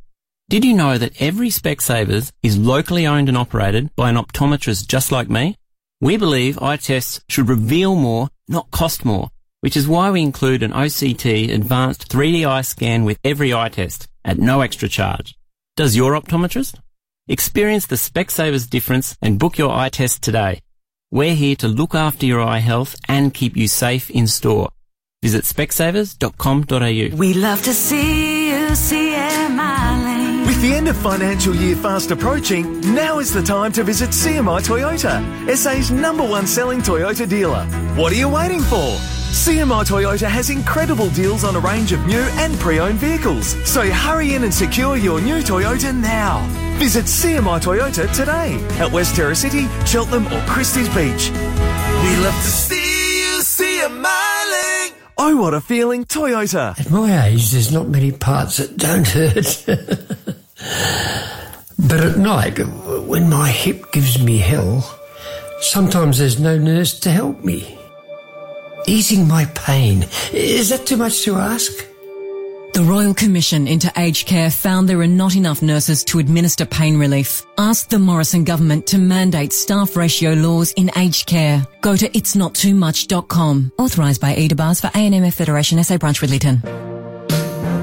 Did 0.48 0.64
you 0.64 0.72
know 0.72 0.96
that 0.96 1.20
every 1.20 1.48
Specsavers 1.50 2.32
is 2.42 2.56
locally 2.56 3.06
owned 3.06 3.28
and 3.28 3.36
operated 3.36 3.94
by 3.96 4.08
an 4.08 4.16
optometrist 4.16 4.88
just 4.88 5.12
like 5.12 5.28
me? 5.28 5.56
We 6.00 6.16
believe 6.16 6.62
eye 6.62 6.76
tests 6.76 7.20
should 7.28 7.48
reveal 7.48 7.96
more, 7.96 8.28
not 8.46 8.70
cost 8.70 9.04
more, 9.04 9.30
which 9.62 9.76
is 9.76 9.88
why 9.88 10.12
we 10.12 10.22
include 10.22 10.62
an 10.62 10.70
OCT 10.70 11.52
advanced 11.52 12.08
3D 12.08 12.46
eye 12.46 12.60
scan 12.62 13.02
with 13.04 13.18
every 13.24 13.52
eye 13.52 13.68
test 13.68 14.06
at 14.24 14.38
no 14.38 14.60
extra 14.60 14.88
charge. 14.88 15.36
Does 15.76 15.96
your 15.96 16.12
optometrist? 16.12 16.78
Experience 17.26 17.86
the 17.86 17.96
Specsavers 17.96 18.70
difference 18.70 19.16
and 19.20 19.40
book 19.40 19.58
your 19.58 19.72
eye 19.72 19.88
test 19.88 20.22
today. 20.22 20.60
We're 21.10 21.34
here 21.34 21.56
to 21.56 21.68
look 21.68 21.96
after 21.96 22.26
your 22.26 22.42
eye 22.42 22.58
health 22.58 22.94
and 23.08 23.34
keep 23.34 23.56
you 23.56 23.66
safe 23.66 24.08
in 24.08 24.28
store. 24.28 24.70
Visit 25.22 25.44
specsavers.com.au. 25.44 27.16
We 27.16 27.34
love 27.34 27.62
to 27.64 27.74
see 27.74 28.50
you 28.50 28.74
see. 28.76 29.27
With 30.58 30.70
the 30.70 30.76
end 30.76 30.88
of 30.88 30.96
financial 30.96 31.54
year 31.54 31.76
fast 31.76 32.10
approaching, 32.10 32.80
now 32.92 33.20
is 33.20 33.32
the 33.32 33.44
time 33.44 33.70
to 33.74 33.84
visit 33.84 34.10
CMI 34.10 34.60
Toyota, 34.60 35.22
SA's 35.56 35.92
number 35.92 36.24
one 36.24 36.48
selling 36.48 36.80
Toyota 36.80 37.28
dealer. 37.28 37.64
What 37.94 38.10
are 38.10 38.16
you 38.16 38.28
waiting 38.28 38.58
for? 38.62 38.90
CMI 39.30 39.84
Toyota 39.86 40.26
has 40.26 40.50
incredible 40.50 41.10
deals 41.10 41.44
on 41.44 41.54
a 41.54 41.60
range 41.60 41.92
of 41.92 42.04
new 42.06 42.18
and 42.42 42.58
pre-owned 42.58 42.98
vehicles. 42.98 43.54
So 43.70 43.88
hurry 43.88 44.34
in 44.34 44.42
and 44.42 44.52
secure 44.52 44.96
your 44.96 45.20
new 45.20 45.42
Toyota 45.42 45.94
now. 45.94 46.44
Visit 46.76 47.04
CMI 47.04 47.60
Toyota 47.60 48.12
today 48.12 48.54
at 48.80 48.90
West 48.90 49.14
Terrace 49.14 49.38
City, 49.38 49.68
Cheltenham 49.86 50.26
or 50.26 50.44
Christies 50.48 50.88
Beach. 50.88 51.30
We 51.30 52.16
love 52.16 52.34
to 52.34 52.50
see 52.50 53.20
you 53.20 53.42
CMI 53.42 54.28
Oh, 55.20 55.36
what 55.36 55.52
a 55.52 55.60
feeling, 55.60 56.04
Toyota. 56.04 56.78
At 56.78 56.90
my 56.90 57.26
age, 57.26 57.50
there's 57.50 57.72
not 57.72 57.88
many 57.88 58.10
parts 58.10 58.56
that 58.56 58.76
don't 58.76 59.06
hurt. 59.06 60.34
but 61.78 62.00
at 62.00 62.18
night, 62.18 62.58
when 63.06 63.28
my 63.30 63.48
hip 63.50 63.92
gives 63.92 64.22
me 64.22 64.38
hell, 64.38 64.82
sometimes 65.60 66.18
there's 66.18 66.40
no 66.40 66.58
nurse 66.58 66.98
to 67.00 67.10
help 67.10 67.44
me. 67.44 67.78
Easing 68.86 69.28
my 69.28 69.44
pain, 69.54 70.06
is 70.32 70.70
that 70.70 70.86
too 70.86 70.96
much 70.96 71.22
to 71.22 71.36
ask? 71.36 71.72
The 72.74 72.84
Royal 72.84 73.12
Commission 73.12 73.66
into 73.66 73.92
Aged 73.96 74.28
Care 74.28 74.50
found 74.50 74.88
there 74.88 75.00
are 75.00 75.06
not 75.06 75.34
enough 75.34 75.62
nurses 75.62 76.04
to 76.04 76.20
administer 76.20 76.64
pain 76.64 76.96
relief. 76.96 77.44
Ask 77.58 77.88
the 77.88 77.98
Morrison 77.98 78.44
government 78.44 78.86
to 78.88 78.98
mandate 78.98 79.52
staff 79.52 79.96
ratio 79.96 80.34
laws 80.34 80.72
in 80.72 80.90
aged 80.96 81.26
care. 81.26 81.66
Go 81.80 81.96
to 81.96 82.08
itsnottoomuch.com. 82.08 83.72
Authorised 83.78 84.20
by 84.20 84.34
EDABARS 84.36 84.80
for 84.80 84.88
ANMF 84.88 85.34
Federation 85.34 85.82
SA 85.82 85.98
Branch 85.98 86.20
Lidlton. 86.20 86.87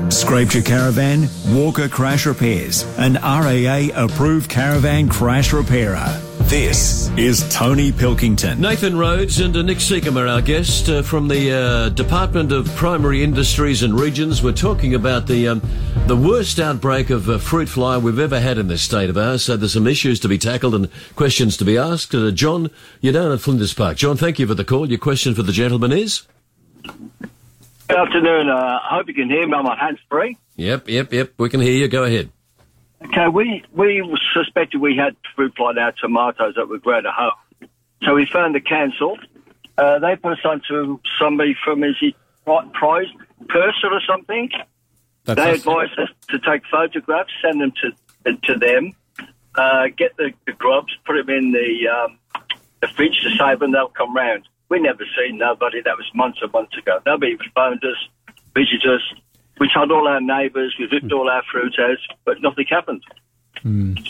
Scraped 0.09 0.53
your 0.53 0.63
caravan? 0.63 1.27
Walker 1.49 1.89
Crash 1.89 2.25
Repairs, 2.25 2.83
an 2.97 3.15
RAA 3.15 3.89
approved 3.95 4.49
caravan 4.49 5.09
crash 5.09 5.51
repairer. 5.51 6.21
This 6.41 7.09
is 7.17 7.47
Tony 7.49 7.91
Pilkington. 7.91 8.61
Nathan 8.61 8.97
Rhodes 8.97 9.39
and 9.39 9.53
Nick 9.65 9.79
Secomb 9.79 10.15
are 10.15 10.27
our 10.27 10.41
guest 10.41 10.89
uh, 10.89 11.01
from 11.01 11.27
the 11.27 11.51
uh, 11.51 11.89
Department 11.89 12.51
of 12.51 12.67
Primary 12.75 13.23
Industries 13.23 13.81
and 13.81 13.99
Regions. 13.99 14.43
We're 14.43 14.51
talking 14.51 14.93
about 14.93 15.25
the 15.25 15.47
um, 15.47 15.61
the 16.05 16.15
worst 16.15 16.59
outbreak 16.59 17.09
of 17.09 17.27
uh, 17.27 17.39
fruit 17.39 17.67
fly 17.67 17.97
we've 17.97 18.19
ever 18.19 18.39
had 18.39 18.59
in 18.59 18.67
this 18.67 18.83
state 18.83 19.09
of 19.09 19.17
ours. 19.17 19.43
So 19.43 19.57
there's 19.57 19.73
some 19.73 19.87
issues 19.87 20.19
to 20.19 20.27
be 20.27 20.37
tackled 20.37 20.75
and 20.75 20.89
questions 21.15 21.57
to 21.57 21.65
be 21.65 21.79
asked. 21.79 22.13
Uh, 22.13 22.29
John, 22.29 22.69
you're 23.01 23.13
down 23.13 23.31
at 23.31 23.41
Flinders 23.41 23.73
Park. 23.73 23.97
John, 23.97 24.17
thank 24.17 24.37
you 24.37 24.45
for 24.45 24.53
the 24.53 24.63
call. 24.63 24.87
Your 24.87 24.99
question 24.99 25.33
for 25.33 25.43
the 25.43 25.51
gentleman 25.51 25.91
is? 25.91 26.27
Good 27.87 27.97
afternoon. 27.97 28.49
Uh, 28.49 28.55
I 28.55 28.95
hope 28.95 29.07
you 29.07 29.13
can 29.13 29.29
hear 29.29 29.47
me. 29.47 29.53
I'm 29.53 29.65
on 29.65 29.77
hands 29.77 29.99
free. 30.09 30.37
Yep, 30.55 30.89
yep, 30.89 31.13
yep. 31.13 31.33
We 31.37 31.49
can 31.49 31.61
hear 31.61 31.73
you. 31.73 31.87
Go 31.87 32.03
ahead. 32.03 32.31
Okay, 33.03 33.27
we 33.31 33.63
we 33.73 34.17
suspected 34.33 34.81
we 34.81 34.95
had 34.97 35.15
fruit 35.35 35.53
fly 35.55 35.71
in 35.71 35.77
our 35.77 35.91
tomatoes 35.91 36.55
that 36.55 36.67
were 36.67 36.79
grown 36.79 37.05
at 37.05 37.13
home, 37.13 37.69
so 38.03 38.15
we 38.15 38.25
found 38.25 38.55
the 38.55 38.61
council. 38.61 39.17
Uh, 39.77 39.99
they 39.99 40.15
put 40.15 40.31
us 40.33 40.39
on 40.45 40.61
to 40.69 40.99
somebody 41.19 41.55
from 41.63 41.83
is 41.83 41.95
it 42.01 42.15
Pri- 42.45 42.67
Prize 42.73 43.07
Person 43.49 43.89
or 43.91 44.01
something, 44.09 44.49
That's 45.25 45.39
they 45.39 45.51
us. 45.51 45.57
advise 45.59 45.89
us 45.99 46.09
to 46.29 46.39
take 46.39 46.63
photographs, 46.71 47.31
send 47.43 47.61
them 47.61 47.73
to 47.81 48.33
to 48.33 48.57
them, 48.57 48.93
uh, 49.55 49.87
get 49.95 50.15
the, 50.17 50.31
the 50.47 50.53
grubs, 50.53 50.95
put 51.05 51.15
them 51.17 51.29
in 51.29 51.51
the 51.51 51.87
um, 51.89 52.17
the 52.81 52.87
fridge 52.87 53.19
to 53.23 53.29
save 53.37 53.59
them. 53.59 53.71
They'll 53.73 53.89
come 53.89 54.15
round. 54.15 54.47
We 54.69 54.79
never 54.79 55.03
seen 55.17 55.37
nobody. 55.37 55.81
That 55.81 55.95
was 55.97 56.09
months 56.15 56.39
and 56.41 56.51
months 56.51 56.75
ago. 56.77 56.99
Nobody 57.05 57.37
phoned 57.53 57.83
us, 57.83 58.35
visited 58.55 58.85
us. 58.87 59.01
We 59.59 59.69
told 59.73 59.91
all 59.91 60.07
our 60.07 60.19
neighbours. 60.21 60.75
We 60.79 60.85
ripped 60.87 61.11
all 61.11 61.29
our 61.29 61.43
fruit 61.51 61.73
out, 61.79 61.97
but 62.25 62.41
nothing 62.41 62.65
happened. 62.69 63.03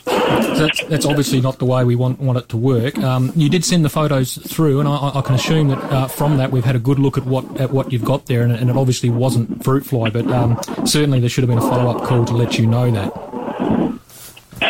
That's, 0.06 0.84
that's 0.86 1.06
obviously 1.06 1.40
not 1.40 1.60
the 1.60 1.66
way 1.66 1.84
we 1.84 1.96
want 1.96 2.20
want 2.20 2.38
it 2.40 2.50
to 2.50 2.58
work. 2.58 2.98
Um, 2.98 3.32
you 3.36 3.48
did 3.50 3.64
send 3.64 3.86
the 3.86 3.90
photos 3.90 4.36
through, 4.38 4.80
and 4.80 4.90
I, 4.90 5.12
I 5.16 5.22
can 5.22 5.36
assume 5.36 5.68
that 5.70 5.78
uh, 5.92 6.08
from 6.08 6.38
that 6.38 6.52
we've 6.52 6.66
had 6.66 6.76
a 6.76 6.80
good 6.80 7.00
look 7.00 7.18
at 7.18 7.26
what 7.26 7.60
at 7.62 7.72
what 7.72 7.92
you've 7.94 8.04
got 8.04 8.26
there, 8.26 8.42
and, 8.42 8.52
it- 8.52 8.60
and 8.60 8.70
it 8.70 8.76
obviously 8.76 9.10
wasn't 9.10 9.64
fruit 9.64 9.86
fly, 9.86 10.10
but 10.10 10.26
um, 10.32 10.60
certainly 10.86 11.20
there 11.20 11.30
should 11.30 11.44
have 11.44 11.50
been 11.50 11.60
a 11.60 11.70
follow 11.70 11.92
up 11.96 12.04
call 12.08 12.26
to 12.26 12.34
let 12.34 12.58
you 12.58 12.66
know 12.66 12.90
that. 12.92 13.14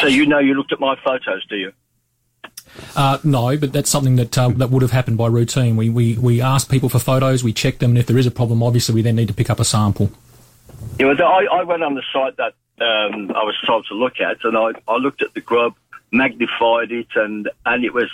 So 0.02 0.08
you 0.08 0.26
know 0.26 0.40
you 0.40 0.54
looked 0.56 0.74
at 0.74 0.80
my 0.80 0.96
photos, 1.04 1.46
do 1.48 1.56
you? 1.56 1.72
Uh, 2.96 3.18
no, 3.24 3.58
but 3.58 3.74
that's 3.74 3.90
something 3.90 4.16
that 4.16 4.38
uh, 4.38 4.50
that 4.50 4.70
would 4.70 4.82
have 4.82 4.92
happened 4.92 5.18
by 5.18 5.28
routine. 5.28 5.76
We, 5.76 5.90
we 5.90 6.18
we 6.18 6.42
ask 6.42 6.70
people 6.70 6.90
for 6.90 7.00
photos, 7.00 7.44
we 7.44 7.54
check 7.54 7.80
them, 7.80 7.92
and 7.92 7.98
if 7.98 8.06
there 8.06 8.18
is 8.18 8.26
a 8.26 8.32
problem, 8.32 8.64
obviously 8.64 8.96
we 8.96 9.02
then 9.02 9.16
need 9.16 9.28
to 9.28 9.34
pick 9.34 9.50
up 9.50 9.60
a 9.60 9.66
sample. 9.66 10.12
Yeah, 11.00 11.08
well, 11.08 11.24
I, 11.24 11.46
I 11.52 11.64
went 11.64 11.84
on 11.84 11.96
the 11.96 12.04
site 12.14 12.38
that 12.38 12.54
um, 12.80 13.32
I 13.32 13.44
was 13.44 13.56
told 13.66 13.86
to 13.88 13.94
look 13.96 14.20
at, 14.20 14.38
and 14.44 14.58
I, 14.58 14.72
I 14.88 14.98
looked 14.98 15.22
at 15.22 15.34
the 15.34 15.42
grub, 15.42 15.76
magnified 16.12 16.92
it, 16.92 17.08
and 17.16 17.50
and 17.66 17.84
it 17.84 17.94
was, 17.94 18.10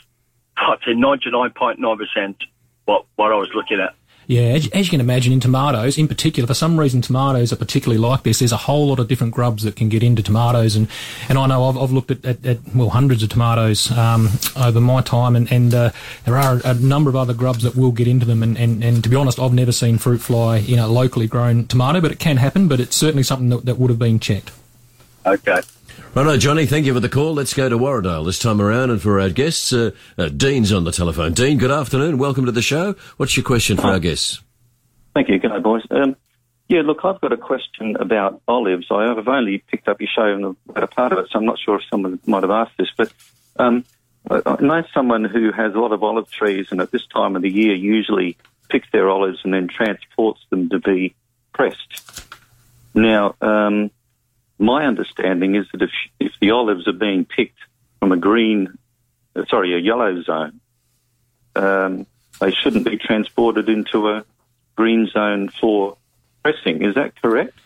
I'd 0.58 0.80
say, 0.86 0.94
ninety 0.94 1.30
nine 1.32 1.52
point 1.52 1.80
nine 1.80 1.98
percent 1.98 2.44
what 2.86 3.06
what 3.16 3.32
I 3.32 3.36
was 3.36 3.50
looking 3.54 3.80
at. 3.80 3.96
Yeah, 4.32 4.54
as, 4.54 4.70
as 4.70 4.88
you 4.88 4.92
can 4.92 5.02
imagine, 5.02 5.34
in 5.34 5.42
tomatoes, 5.42 5.98
in 5.98 6.08
particular, 6.08 6.48
for 6.48 6.54
some 6.54 6.80
reason, 6.80 7.02
tomatoes 7.02 7.52
are 7.52 7.58
particularly 7.58 8.00
like 8.00 8.24
this. 8.24 8.40
There's 8.40 8.54
a 8.54 8.58
whole 8.58 8.88
lot 8.88 8.98
of 8.98 9.10
different 9.10 9.34
grubs 9.34 9.64
that 9.64 9.76
can 9.76 9.90
get 9.90 10.04
into 10.04 10.24
tomatoes, 10.24 10.78
and, 10.78 10.88
and 11.28 11.38
I 11.38 11.48
know 11.48 11.66
I've, 11.66 11.78
I've 11.78 11.92
looked 11.92 12.12
at, 12.12 12.24
at, 12.24 12.46
at 12.46 12.60
well 12.74 12.92
hundreds 12.92 13.24
of 13.24 13.30
tomatoes 13.30 13.92
um, 13.92 14.30
over 14.56 14.80
my 14.80 15.02
time, 15.02 15.36
and, 15.36 15.52
and 15.52 15.74
uh, 15.74 15.92
there 16.24 16.38
are 16.38 16.62
a 16.64 16.76
number 16.76 17.10
of 17.10 17.18
other 17.18 17.34
grubs 17.34 17.64
that 17.64 17.76
will 17.76 17.92
get 17.92 18.08
into 18.08 18.26
them. 18.26 18.42
And, 18.42 18.58
and, 18.58 18.82
and 18.82 19.04
to 19.04 19.10
be 19.10 19.18
honest, 19.18 19.38
I've 19.38 19.52
never 19.52 19.74
seen 19.74 19.98
fruit 19.98 20.22
fly 20.22 20.60
in 20.60 20.80
a 20.80 20.88
locally 20.88 21.28
grown 21.28 21.68
tomato, 21.68 22.00
but 22.00 22.14
it 22.14 22.20
can 22.20 22.38
happen. 22.38 22.70
But 22.70 22.80
it's 22.80 22.96
certainly 22.96 23.24
something 23.24 23.50
that, 23.50 23.66
that 23.66 23.80
would 23.80 23.90
have 23.90 24.00
been 24.00 24.22
checked. 24.22 24.54
Okay. 25.26 25.60
Righto, 26.14 26.36
Johnny, 26.36 26.66
thank 26.66 26.86
you 26.86 26.94
for 26.94 27.00
the 27.00 27.08
call. 27.08 27.34
Let's 27.34 27.54
go 27.54 27.70
to 27.70 27.78
Warradale 27.78 28.26
this 28.26 28.38
time 28.38 28.60
around. 28.62 28.90
And 28.90 29.02
for 29.02 29.22
our 29.22 29.30
guests, 29.30 29.72
uh, 29.72 29.92
uh, 30.18 30.28
Dean's 30.28 30.74
on 30.74 30.84
the 30.84 30.92
telephone. 30.92 31.32
Dean, 31.32 31.58
good 31.58 31.72
afternoon. 31.72 32.18
Welcome 32.18 32.48
to 32.48 32.52
the 32.52 32.62
show. 32.62 32.96
What's 33.16 33.38
your 33.38 33.46
question 33.46 33.78
for 33.78 33.88
our 33.88 34.00
guests? 34.00 34.42
Thank 35.14 35.30
you. 35.30 35.40
Good 35.40 35.54
day, 35.54 35.60
boys. 35.60 35.84
Um, 35.90 36.18
yeah, 36.68 36.82
look, 36.82 37.06
I've 37.06 37.22
got 37.22 37.32
a 37.32 37.38
question 37.38 37.96
about 37.96 38.42
olives. 38.46 38.88
I 38.92 39.06
have 39.06 39.26
only 39.26 39.60
picked 39.60 39.88
up 39.88 40.02
your 40.02 40.10
show 40.14 40.26
and 40.26 40.58
a 40.76 40.88
part 40.88 41.14
of 41.14 41.20
it, 41.20 41.28
so 41.32 41.40
I'm 41.40 41.46
not 41.46 41.60
sure 41.60 41.78
if 41.78 41.84
someone 41.90 42.20
might 42.26 42.44
have 42.44 42.52
asked 42.52 42.78
this, 42.78 42.90
but 42.98 43.14
um, 43.56 43.86
I 44.30 44.42
I 44.46 44.62
know 44.62 44.84
someone 44.94 45.24
who 45.24 45.54
has 45.54 45.74
a 45.74 45.80
lot 45.80 45.94
of 45.94 46.04
olive 46.04 46.30
trees 46.30 46.68
and 46.72 46.82
at 46.82 46.92
this 46.92 47.08
time 47.08 47.38
of 47.38 47.42
the 47.42 47.50
year 47.50 47.74
usually 47.74 48.36
picks 48.68 48.90
their 48.92 49.10
olives 49.10 49.40
and 49.46 49.54
then 49.54 49.70
transports 49.70 50.42
them 50.50 50.68
to 50.72 50.80
be 50.80 51.16
pressed. 51.54 52.26
Now, 52.94 53.36
um, 53.40 53.92
my 54.62 54.86
understanding 54.86 55.56
is 55.56 55.66
that 55.72 55.82
if, 55.82 55.92
if 56.20 56.34
the 56.40 56.52
olives 56.52 56.88
are 56.88 56.94
being 56.94 57.26
picked 57.26 57.58
from 58.00 58.12
a 58.12 58.18
green, 58.18 58.78
uh, 59.36 59.44
sorry, 59.50 59.74
a 59.74 59.80
yellow 59.80 60.22
zone, 60.22 60.60
um, 61.56 62.06
they 62.40 62.52
shouldn't 62.52 62.86
be 62.86 62.98
transported 62.98 63.70
into 63.70 64.10
a 64.10 64.24
green 64.76 65.08
zone 65.08 65.50
for 65.50 65.98
pressing. 66.44 66.84
Is 66.84 66.96
that 66.96 67.20
correct? 67.22 67.58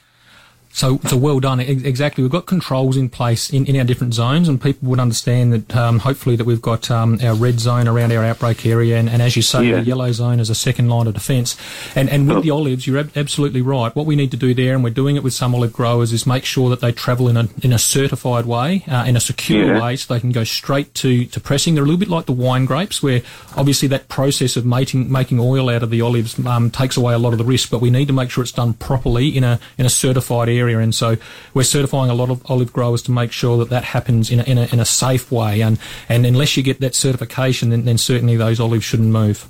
So, 0.75 0.99
so 1.07 1.15
well 1.15 1.39
done. 1.39 1.61
Exactly. 1.61 2.21
We've 2.21 2.29
got 2.31 2.47
controls 2.47 2.97
in 2.97 3.07
place 3.07 3.49
in, 3.49 3.65
in 3.65 3.77
our 3.77 3.85
different 3.85 4.13
zones, 4.13 4.49
and 4.49 4.61
people 4.61 4.89
would 4.89 4.99
understand 4.99 5.53
that. 5.53 5.75
Um, 5.75 5.99
hopefully, 5.99 6.35
that 6.35 6.43
we've 6.43 6.61
got 6.61 6.91
um, 6.91 7.17
our 7.23 7.33
red 7.33 7.61
zone 7.61 7.87
around 7.87 8.11
our 8.11 8.25
outbreak 8.25 8.65
area, 8.65 8.97
and, 8.97 9.09
and 9.09 9.21
as 9.21 9.37
you 9.37 9.41
say, 9.41 9.63
Yeah. 9.67 9.75
the 9.79 9.83
yellow 9.83 10.11
zone 10.11 10.41
is 10.41 10.49
a 10.49 10.55
second 10.55 10.89
line 10.89 11.07
of 11.07 11.13
defence. 11.13 11.55
And 11.95 12.09
and 12.09 12.27
with 12.27 12.43
the 12.43 12.51
olives, 12.51 12.85
you're 12.85 12.97
ab- 12.97 13.11
absolutely 13.15 13.61
right. 13.61 13.95
What 13.95 14.05
we 14.05 14.17
need 14.17 14.31
to 14.31 14.37
do 14.37 14.53
there, 14.53 14.73
and 14.75 14.83
we're 14.83 14.89
doing 14.89 15.15
it 15.15 15.23
with 15.23 15.33
some 15.33 15.55
olive 15.55 15.71
growers, 15.71 16.11
is 16.11 16.27
make 16.27 16.43
sure 16.43 16.69
that 16.69 16.81
they 16.81 16.91
travel 16.91 17.29
in 17.29 17.37
a 17.37 17.47
in 17.61 17.71
a 17.71 17.79
certified 17.79 18.45
way, 18.45 18.83
uh, 18.89 19.05
in 19.07 19.15
a 19.15 19.21
secure 19.21 19.75
Yeah. 19.75 19.81
way, 19.81 19.95
so 19.95 20.13
they 20.13 20.19
can 20.19 20.31
go 20.33 20.43
straight 20.43 20.93
to, 20.95 21.25
to 21.27 21.39
pressing. 21.39 21.75
They're 21.75 21.83
a 21.85 21.87
little 21.87 21.99
bit 21.99 22.09
like 22.09 22.25
the 22.25 22.33
wine 22.33 22.65
grapes, 22.65 23.01
where 23.01 23.21
obviously 23.55 23.87
that 23.89 24.09
process 24.09 24.57
of 24.57 24.65
making 24.65 25.09
making 25.09 25.39
oil 25.39 25.69
out 25.69 25.83
of 25.83 25.89
the 25.89 26.01
olives 26.01 26.37
um, 26.45 26.69
takes 26.69 26.97
away 26.97 27.13
a 27.13 27.17
lot 27.19 27.31
of 27.31 27.37
the 27.39 27.45
risk. 27.45 27.69
But 27.71 27.79
we 27.79 27.89
need 27.91 28.07
to 28.07 28.13
make 28.13 28.29
sure 28.29 28.41
it's 28.43 28.51
done 28.51 28.73
properly 28.73 29.29
in 29.29 29.45
a 29.45 29.57
in 29.77 29.85
a 29.85 29.89
certified 29.89 30.49
area, 30.49 30.64
and 30.73 30.93
so 30.93 31.17
we're 31.53 31.63
certifying 31.63 32.09
a 32.09 32.15
lot 32.15 32.29
of 32.29 32.41
olive 32.49 32.73
growers 32.73 33.01
to 33.03 33.11
make 33.11 33.31
sure 33.31 33.57
that 33.57 33.69
that 33.69 33.83
happens 33.83 34.31
in 34.31 34.39
a, 34.39 34.43
in 34.43 34.57
a, 34.57 34.65
in 34.73 34.79
a 34.79 34.85
safe 34.85 35.31
way. 35.31 35.61
And 35.61 35.79
and 36.09 36.25
unless 36.25 36.57
you 36.57 36.63
get 36.63 36.79
that 36.81 36.95
certification, 36.95 37.69
then, 37.69 37.85
then 37.85 37.97
certainly 37.97 38.35
those 38.35 38.59
olives 38.59 38.83
shouldn't 38.83 39.09
move. 39.09 39.47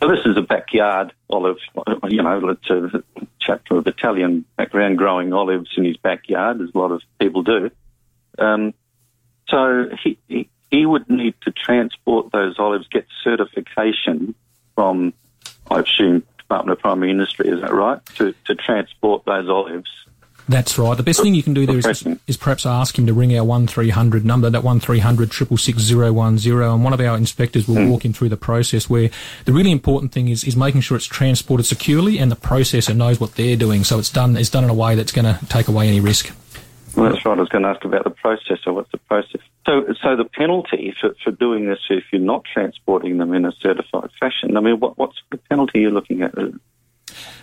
So 0.00 0.08
this 0.08 0.26
is 0.26 0.36
a 0.36 0.42
backyard 0.42 1.12
olive, 1.30 1.56
you 2.08 2.22
know, 2.22 2.50
it's 2.50 2.70
a 2.70 3.02
chap 3.40 3.66
from 3.66 3.78
an 3.78 3.88
Italian 3.88 4.44
background 4.56 4.98
growing 4.98 5.32
olives 5.32 5.70
in 5.76 5.84
his 5.84 5.96
backyard, 5.96 6.60
as 6.60 6.68
a 6.74 6.78
lot 6.78 6.92
of 6.92 7.02
people 7.18 7.42
do. 7.42 7.70
Um, 8.38 8.74
so 9.48 9.88
he, 10.02 10.18
he, 10.28 10.48
he 10.70 10.84
would 10.84 11.08
need 11.08 11.34
to 11.42 11.50
transport 11.50 12.30
those 12.32 12.58
olives, 12.58 12.86
get 12.88 13.06
certification 13.24 14.34
from, 14.74 15.14
I 15.70 15.80
assume, 15.80 16.24
Department 16.38 16.78
of 16.78 16.82
Primary 16.82 17.10
Industry, 17.10 17.48
is 17.48 17.60
that 17.60 17.72
right? 17.72 18.04
To, 18.16 18.34
to 18.44 18.54
transport 18.54 19.24
those 19.24 19.48
olives. 19.48 19.90
That's 20.48 20.78
right. 20.78 20.96
The 20.96 21.02
best 21.02 21.20
thing 21.20 21.34
you 21.34 21.42
can 21.42 21.54
do 21.54 21.66
there 21.66 21.78
is, 21.78 22.06
is 22.26 22.36
perhaps 22.36 22.66
ask 22.66 22.96
him 22.96 23.06
to 23.06 23.12
ring 23.12 23.36
our 23.36 23.44
1300 23.44 24.24
number, 24.24 24.48
that 24.48 24.62
1300 24.62 25.32
666 25.32 25.90
and 25.90 26.84
one 26.84 26.92
of 26.92 27.00
our 27.00 27.16
inspectors 27.16 27.66
will 27.66 27.76
hmm. 27.76 27.88
walk 27.88 28.04
him 28.04 28.12
through 28.12 28.28
the 28.28 28.36
process 28.36 28.88
where 28.88 29.10
the 29.44 29.52
really 29.52 29.72
important 29.72 30.12
thing 30.12 30.28
is, 30.28 30.44
is 30.44 30.56
making 30.56 30.82
sure 30.82 30.96
it's 30.96 31.06
transported 31.06 31.66
securely 31.66 32.18
and 32.18 32.30
the 32.30 32.36
processor 32.36 32.94
knows 32.94 33.18
what 33.18 33.34
they're 33.34 33.56
doing. 33.56 33.82
So 33.82 33.98
it's 33.98 34.10
done, 34.10 34.36
it's 34.36 34.50
done 34.50 34.64
in 34.64 34.70
a 34.70 34.74
way 34.74 34.94
that's 34.94 35.12
going 35.12 35.24
to 35.24 35.44
take 35.46 35.68
away 35.68 35.88
any 35.88 36.00
risk. 36.00 36.32
Well, 36.96 37.10
that's 37.10 37.24
right. 37.26 37.36
I 37.36 37.40
was 37.40 37.50
going 37.50 37.64
to 37.64 37.68
ask 37.68 37.84
about 37.84 38.04
the 38.04 38.10
processor. 38.10 38.72
What's 38.72 38.90
the 38.90 38.98
process? 38.98 39.42
So, 39.66 39.92
so 40.00 40.16
the 40.16 40.24
penalty 40.24 40.94
for, 40.98 41.14
for 41.22 41.30
doing 41.30 41.66
this 41.66 41.80
if 41.90 42.04
you're 42.10 42.22
not 42.22 42.44
transporting 42.44 43.18
them 43.18 43.34
in 43.34 43.44
a 43.44 43.52
certified 43.52 44.10
fashion. 44.18 44.56
I 44.56 44.60
mean, 44.60 44.80
what, 44.80 44.96
what's 44.96 45.20
the 45.30 45.36
penalty 45.36 45.80
you're 45.80 45.90
looking 45.90 46.22
at? 46.22 46.34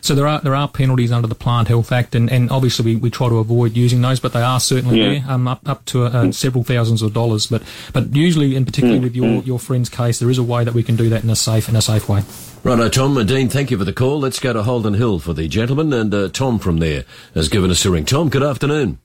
So 0.02 0.16
there 0.16 0.28
are 0.28 0.42
there 0.42 0.56
are 0.56 0.68
penalties 0.68 1.12
under 1.12 1.28
the 1.28 1.36
Plant 1.36 1.68
Health 1.70 1.92
Act, 1.92 2.14
and, 2.16 2.30
and 2.32 2.52
obviously 2.52 2.84
we, 2.86 2.96
we 2.98 3.10
try 3.10 3.30
to 3.30 3.38
avoid 3.40 3.76
using 3.78 4.02
those, 4.02 4.20
but 4.20 4.34
they 4.34 4.42
are 4.42 4.60
certainly 4.60 5.00
Yeah. 5.00 5.20
there, 5.20 5.32
um, 5.32 5.48
up 5.48 5.62
up 5.68 5.86
to 5.86 6.04
uh, 6.06 6.32
several 6.32 6.64
thousands 6.64 7.02
of 7.02 7.14
dollars. 7.14 7.48
But 7.48 7.64
but 7.94 8.16
usually, 8.16 8.56
and 8.56 8.66
particularly 8.66 9.00
with 9.00 9.16
your, 9.16 9.42
your 9.44 9.60
friend's 9.60 9.90
case, 9.90 10.20
there 10.20 10.30
is 10.30 10.38
a 10.38 10.44
way 10.44 10.64
that 10.64 10.74
we 10.74 10.84
can 10.84 10.96
do 10.96 11.10
that 11.10 11.24
in 11.24 11.30
a 11.30 11.36
safe 11.36 11.70
in 11.70 11.76
a 11.76 11.82
safe 11.82 12.10
way. 12.10 12.24
Righto, 12.64 12.88
Tom 12.90 13.18
and 13.18 13.28
Dean, 13.28 13.50
thank 13.50 13.72
you 13.72 13.78
for 13.78 13.84
the 13.86 13.94
call. 13.94 14.20
Let's 14.20 14.40
go 14.40 14.54
to 14.54 14.64
Holden 14.64 14.94
Hill 14.94 15.20
for 15.20 15.34
the 15.34 15.48
gentleman, 15.48 15.92
and 15.94 16.14
uh, 16.14 16.30
Tom 16.30 16.60
from 16.60 16.78
there 16.78 17.04
has 17.34 17.50
given 17.50 17.72
us 17.72 17.86
a 17.86 17.92
ring. 17.92 18.06
Tom, 18.06 18.30
good 18.30 18.44
afternoon. 18.44 19.00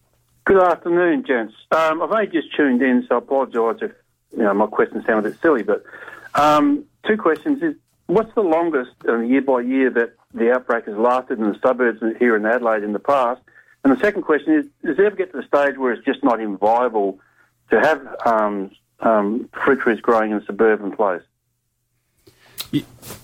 Good 0.44 0.62
afternoon, 0.62 1.24
gents. 1.26 1.54
Um, 1.72 2.00
I've 2.02 2.10
only 2.10 2.26
just 2.28 2.54
tuned 2.56 2.80
in, 2.82 3.04
so 3.08 3.16
I 3.16 3.18
apologise 3.18 3.82
if 3.82 3.92
you 4.32 4.42
know 4.44 4.54
my 4.54 4.66
questions 4.66 5.04
sound 5.06 5.26
a 5.26 5.30
bit 5.30 5.40
silly. 5.42 5.62
But 5.62 5.84
um, 6.34 6.84
two 7.06 7.16
questions: 7.16 7.62
is 7.62 7.74
what's 8.08 8.34
the 8.34 8.42
longest 8.42 8.90
uh, 9.06 9.18
year 9.18 9.42
by 9.42 9.60
year 9.60 9.90
that 9.90 10.14
the 10.34 10.52
outbreak 10.52 10.86
has 10.86 10.96
lasted 10.96 11.38
in 11.38 11.44
the 11.44 11.58
suburbs 11.62 12.02
here 12.18 12.34
in 12.34 12.44
Adelaide 12.44 12.82
in 12.82 12.92
the 12.92 12.98
past? 12.98 13.40
And 13.84 13.96
the 13.96 14.00
second 14.00 14.22
question 14.22 14.54
is: 14.54 14.66
Does 14.84 14.98
it 14.98 15.04
ever 15.04 15.16
get 15.16 15.30
to 15.32 15.40
the 15.40 15.46
stage 15.46 15.78
where 15.78 15.92
it's 15.92 16.04
just 16.04 16.24
not 16.24 16.40
even 16.40 16.56
viable 16.56 17.20
to 17.70 17.80
have 17.80 18.06
um, 18.26 18.70
um, 19.00 19.48
fruit 19.52 19.80
trees 19.80 20.00
growing 20.00 20.32
in 20.32 20.38
a 20.38 20.44
suburban 20.44 20.90
place? 20.90 21.22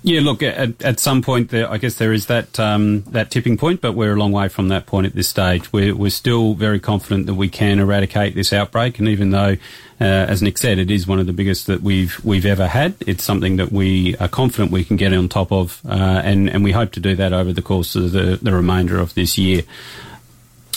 Yeah, 0.02 0.20
look, 0.22 0.42
at, 0.42 0.80
at 0.82 1.00
some 1.00 1.20
point, 1.20 1.50
there, 1.50 1.70
I 1.70 1.76
guess 1.76 1.96
there 1.96 2.12
is 2.12 2.26
that 2.26 2.58
um, 2.58 3.02
that 3.02 3.30
tipping 3.30 3.58
point, 3.58 3.82
but 3.82 3.92
we're 3.92 4.14
a 4.14 4.16
long 4.16 4.32
way 4.32 4.48
from 4.48 4.68
that 4.68 4.86
point 4.86 5.06
at 5.06 5.14
this 5.14 5.28
stage. 5.28 5.70
We're, 5.72 5.94
we're 5.94 6.10
still 6.10 6.54
very 6.54 6.80
confident 6.80 7.26
that 7.26 7.34
we 7.34 7.48
can 7.48 7.78
eradicate 7.78 8.34
this 8.34 8.52
outbreak, 8.52 8.98
and 8.98 9.08
even 9.08 9.30
though, 9.30 9.56
uh, 10.00 10.04
as 10.04 10.40
Nick 10.40 10.56
said, 10.56 10.78
it 10.78 10.90
is 10.90 11.06
one 11.06 11.18
of 11.18 11.26
the 11.26 11.34
biggest 11.34 11.66
that 11.66 11.82
we've 11.82 12.18
we've 12.24 12.46
ever 12.46 12.66
had, 12.66 12.94
it's 13.06 13.22
something 13.22 13.56
that 13.56 13.70
we 13.70 14.16
are 14.16 14.28
confident 14.28 14.70
we 14.72 14.84
can 14.84 14.96
get 14.96 15.12
on 15.12 15.28
top 15.28 15.52
of, 15.52 15.82
uh, 15.86 16.22
and 16.24 16.48
and 16.48 16.64
we 16.64 16.72
hope 16.72 16.92
to 16.92 17.00
do 17.00 17.14
that 17.16 17.34
over 17.34 17.52
the 17.52 17.62
course 17.62 17.94
of 17.96 18.12
the, 18.12 18.38
the 18.40 18.52
remainder 18.52 18.98
of 18.98 19.12
this 19.14 19.36
year. 19.36 19.62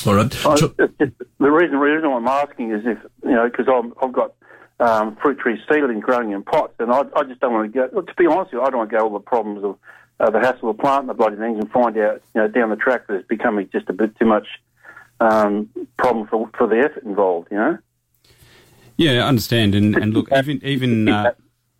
All 0.05 0.15
right. 0.15 0.45
I- 0.45 0.55
the 1.39 1.51
reason, 1.51 1.71
the 1.71 1.77
reason 1.77 2.11
I'm 2.11 2.27
asking 2.27 2.71
is 2.71 2.85
if, 2.85 2.97
you 3.23 3.31
know, 3.31 3.49
because 3.49 3.67
I've 4.01 4.11
got 4.11 4.33
um, 4.79 5.15
fruit 5.15 5.39
trees 5.39 5.59
seeded 5.67 5.89
and 5.89 6.01
growing 6.01 6.31
in 6.31 6.43
pots, 6.43 6.73
and 6.79 6.91
I, 6.91 7.03
I 7.15 7.23
just 7.23 7.39
don't 7.39 7.53
want 7.53 7.71
to 7.71 7.79
go, 7.79 7.89
look, 7.93 8.07
to 8.07 8.13
be 8.15 8.27
honest 8.27 8.53
with 8.53 8.53
you, 8.53 8.61
I 8.61 8.69
don't 8.69 8.79
want 8.79 8.89
to 8.91 8.97
go 8.97 9.03
all 9.03 9.13
the 9.13 9.19
problems 9.19 9.63
of 9.63 9.77
uh, 10.19 10.29
the 10.29 10.39
hassle 10.39 10.69
of 10.69 10.77
planting 10.77 11.07
the 11.07 11.13
bloody 11.13 11.35
things 11.35 11.59
and 11.59 11.71
find 11.71 11.97
out, 11.97 12.21
you 12.33 12.41
know, 12.41 12.47
down 12.47 12.69
the 12.69 12.75
track 12.75 13.07
that 13.07 13.15
it's 13.15 13.27
becoming 13.27 13.69
just 13.71 13.89
a 13.89 13.93
bit 13.93 14.17
too 14.17 14.25
much 14.25 14.47
um, 15.19 15.69
problem 15.97 16.27
for, 16.27 16.49
for 16.57 16.67
the 16.67 16.79
effort 16.79 17.03
involved, 17.03 17.47
you 17.51 17.57
know? 17.57 17.77
Yeah, 18.97 19.23
I 19.23 19.27
understand, 19.27 19.75
and, 19.75 19.95
and 19.95 20.13
look, 20.13 20.31
even 20.31 20.59
even 20.63 21.07
uh, 21.07 21.33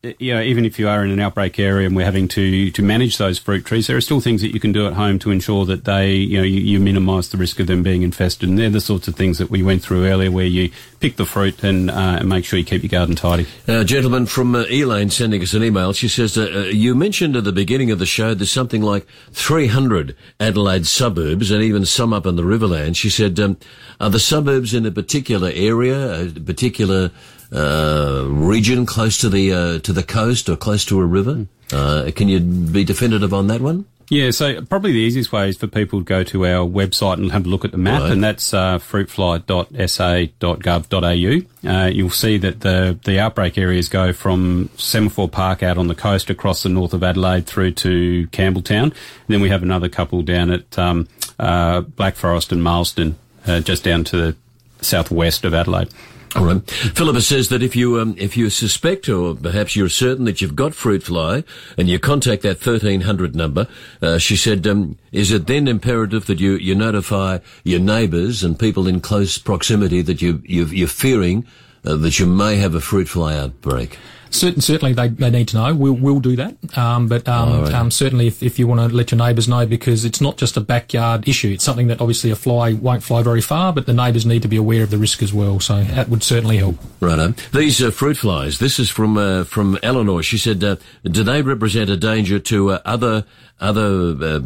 you 0.04 0.34
know, 0.34 0.42
even 0.42 0.64
if 0.64 0.78
you 0.78 0.88
are 0.88 1.04
in 1.04 1.10
an 1.10 1.20
outbreak 1.20 1.58
area 1.58 1.88
and 1.88 1.96
we're 1.96 2.06
having 2.06 2.28
to, 2.28 2.70
to 2.70 2.82
manage 2.84 3.18
those 3.18 3.40
fruit 3.40 3.66
trees, 3.66 3.88
there 3.88 3.98
are 3.98 4.02
still 4.02 4.22
things 4.22 4.42
that 4.42 4.54
you 4.54 4.60
can 4.60 4.72
do 4.72 4.86
at 4.86 4.94
home 4.94 5.18
to 5.20 5.32
ensure 5.32 5.66
that 5.66 5.86
they, 5.86 6.14
you 6.14 6.38
know, 6.38 6.44
you, 6.44 6.62
you 6.62 6.80
minimise 6.80 7.30
the 7.30 7.38
risk 7.38 7.60
of 7.60 7.66
them 7.66 7.82
being 7.82 8.04
infested. 8.04 8.48
And 8.48 8.60
they're 8.60 8.70
the 8.70 8.80
sorts 8.80 9.08
of 9.08 9.16
things 9.16 9.40
that 9.40 9.50
we 9.50 9.64
went 9.64 9.82
through 9.82 10.06
earlier 10.06 10.30
where 10.30 10.46
you 10.46 10.70
pick 11.00 11.16
the 11.16 11.26
fruit 11.26 11.64
and, 11.64 11.90
uh, 11.90 12.18
and 12.20 12.30
make 12.30 12.46
sure 12.46 12.60
you 12.60 12.66
keep 12.66 12.84
your 12.84 12.90
garden 12.90 13.16
tidy. 13.16 13.48
A 13.68 13.84
gentleman 13.84 14.28
from 14.28 14.54
uh, 14.54 14.66
Elaine 14.70 15.10
sending 15.10 15.42
us 15.42 15.56
an 15.56 15.64
email. 15.64 15.94
She 15.94 16.08
says, 16.08 16.38
uh, 16.38 16.44
uh, 16.44 16.60
you 16.66 16.94
mentioned 16.94 17.36
at 17.36 17.44
the 17.44 17.52
beginning 17.52 17.90
of 17.90 17.98
the 17.98 18.06
show 18.06 18.36
there's 18.36 18.52
something 18.52 18.84
like 18.84 19.08
300 19.32 20.16
Adelaide 20.40 20.86
suburbs 20.86 21.50
and 21.50 21.64
even 21.64 21.86
some 21.86 22.14
up 22.14 22.28
in 22.28 22.36
the 22.36 22.44
Riverland. 22.44 22.96
She 22.96 23.10
said, 23.10 23.40
um, 23.40 23.58
are 24.00 24.12
the 24.12 24.20
suburbs 24.20 24.76
in 24.76 24.86
a 24.86 24.92
particular 24.92 25.52
area, 25.54 26.22
a 26.22 26.30
particular 26.30 27.10
uh, 27.52 28.26
region 28.28 28.86
close 28.86 29.18
to 29.20 29.30
the 29.30 29.54
uh, 29.54 29.80
to 29.80 29.94
the 29.94 30.04
coast 30.04 30.50
or 30.50 30.56
close 30.56 30.86
to 30.86 31.00
a 31.00 31.06
river? 31.06 31.48
Uh, 31.72 32.12
can 32.16 32.28
you 32.28 32.40
be 32.40 32.84
definitive 32.84 33.34
on 33.34 33.48
that 33.48 33.62
one? 33.62 33.86
Yeah, 34.10 34.32
so 34.32 34.62
probably 34.62 34.94
the 34.94 35.00
easiest 35.00 35.34
way 35.34 35.50
is 35.50 35.58
for 35.58 35.68
people 35.68 36.00
to 36.00 36.06
go 36.06 36.24
to 36.24 36.46
our 36.46 36.66
website 36.66 37.16
and 37.16 37.30
have 37.34 37.46
a 37.46 37.50
look 37.50 37.66
at 37.66 37.72
the 37.72 37.78
map, 37.78 38.04
Right. 38.04 38.12
and 38.14 38.24
that's 38.24 38.54
uh, 38.54 38.80
fruitfly.sa.gov.au. 38.80 41.70
Uh, 41.70 41.88
you'll 41.88 42.10
see 42.10 42.38
that 42.38 42.62
the 42.62 42.98
the 43.04 43.20
outbreak 43.20 43.58
areas 43.58 43.90
go 43.90 44.14
from 44.14 44.70
Semaphore 44.78 45.28
Park 45.28 45.62
out 45.64 45.78
on 45.78 45.88
the 45.88 45.96
coast 45.96 46.30
across 46.30 46.64
the 46.64 46.70
north 46.70 46.94
of 46.94 47.04
Adelaide 47.04 47.46
through 47.46 47.72
to 47.72 48.28
Campbelltown. 48.32 48.84
And 48.84 48.94
then 49.28 49.42
we 49.42 49.50
have 49.50 49.64
another 49.64 49.90
couple 49.90 50.22
down 50.22 50.52
at 50.52 50.78
um, 50.80 51.10
uh, 51.40 51.82
Black 51.82 52.16
Forest 52.16 52.54
and 52.54 52.64
Marsden, 52.64 53.18
uh, 53.46 53.60
just 53.60 53.84
down 53.84 54.06
to 54.06 54.16
the 54.18 54.36
southwest 54.82 55.44
of 55.44 55.54
Adelaide. 55.54 55.90
All 56.38 56.46
right. 56.46 56.70
Philippa 56.70 57.22
says 57.22 57.50
that 57.50 57.64
if 57.64 57.76
you 57.76 58.00
um, 58.00 58.14
if 58.20 58.38
you 58.38 58.52
suspect 58.52 59.10
or 59.10 59.34
perhaps 59.34 59.76
you're 59.76 59.90
certain 59.90 60.26
that 60.26 60.40
you've 60.40 60.56
got 60.56 60.76
fruit 60.76 61.02
fly 61.02 61.44
and 61.80 61.90
you 61.90 61.98
contact 61.98 62.44
that 62.44 62.60
thirteen 62.60 63.02
hundred 63.02 63.36
number, 63.36 63.68
uh, 64.04 64.20
she 64.20 64.36
said, 64.36 64.68
um, 64.68 65.00
is 65.12 65.32
it 65.32 65.48
then 65.48 65.68
imperative 65.68 66.28
that 66.28 66.40
you, 66.40 66.54
you 66.58 66.76
notify 66.76 67.40
your 67.64 67.80
neighbours 67.80 68.44
and 68.44 68.60
people 68.60 68.88
in 68.88 69.02
close 69.02 69.40
proximity 69.40 70.04
that 70.04 70.22
you 70.22 70.44
you've, 70.46 70.72
you're 70.72 70.88
fearing 70.88 71.44
uh, 71.84 71.96
that 71.96 72.20
you 72.20 72.28
may 72.28 72.58
have 72.58 72.76
a 72.76 72.82
fruit 72.82 73.10
fly 73.10 73.36
outbreak? 73.36 73.98
Certain, 74.30 74.62
certainly, 74.62 74.94
they, 74.94 75.08
they 75.08 75.30
need 75.30 75.48
to 75.50 75.58
know. 75.58 75.76
We'll, 75.76 75.94
we'll 75.94 76.20
do 76.20 76.36
that. 76.36 76.78
Um, 76.78 77.08
but 77.08 77.28
um, 77.28 77.64
right. 77.64 77.74
um, 77.74 77.92
certainly, 77.92 78.28
if, 78.28 78.44
if 78.44 78.60
you 78.60 78.68
want 78.68 78.90
to 78.90 78.96
let 78.96 79.12
your 79.12 79.18
neighbours 79.18 79.48
know, 79.48 79.66
because 79.66 80.06
it's 80.06 80.22
not 80.22 80.38
just 80.38 80.58
a 80.58 80.62
backyard 80.62 81.28
issue. 81.28 81.50
It's 81.50 81.64
something 81.64 81.88
that 81.88 82.02
obviously 82.02 82.32
a 82.32 82.36
fly 82.36 82.74
won't 82.74 83.04
fly 83.04 83.24
very 83.24 83.42
far, 83.42 83.74
but 83.74 83.86
the 83.86 83.94
neighbours 83.94 84.26
need 84.26 84.42
to 84.42 84.48
be 84.48 84.58
aware 84.58 84.84
of 84.84 84.90
the 84.90 84.98
risk 84.98 85.24
as 85.24 85.34
well. 85.34 85.60
So 85.60 85.84
that 85.84 86.10
would 86.10 86.24
certainly 86.24 86.58
help. 86.58 86.76
Righto. 87.00 87.30
These 87.54 87.82
uh, 87.82 87.92
fruit 87.92 88.18
flies. 88.18 88.60
This 88.60 88.80
is 88.80 88.90
from 88.90 89.18
uh, 89.18 89.44
from 89.44 89.78
Eleanor. 89.84 90.24
She 90.24 90.38
said, 90.38 90.64
uh, 90.64 90.78
"Do 91.04 91.24
they 91.24 91.42
represent 91.42 91.90
a 91.90 91.98
danger 91.98 92.40
to 92.40 92.72
uh, 92.72 92.80
other 92.86 93.26
other 93.60 94.16
uh, 94.22 94.40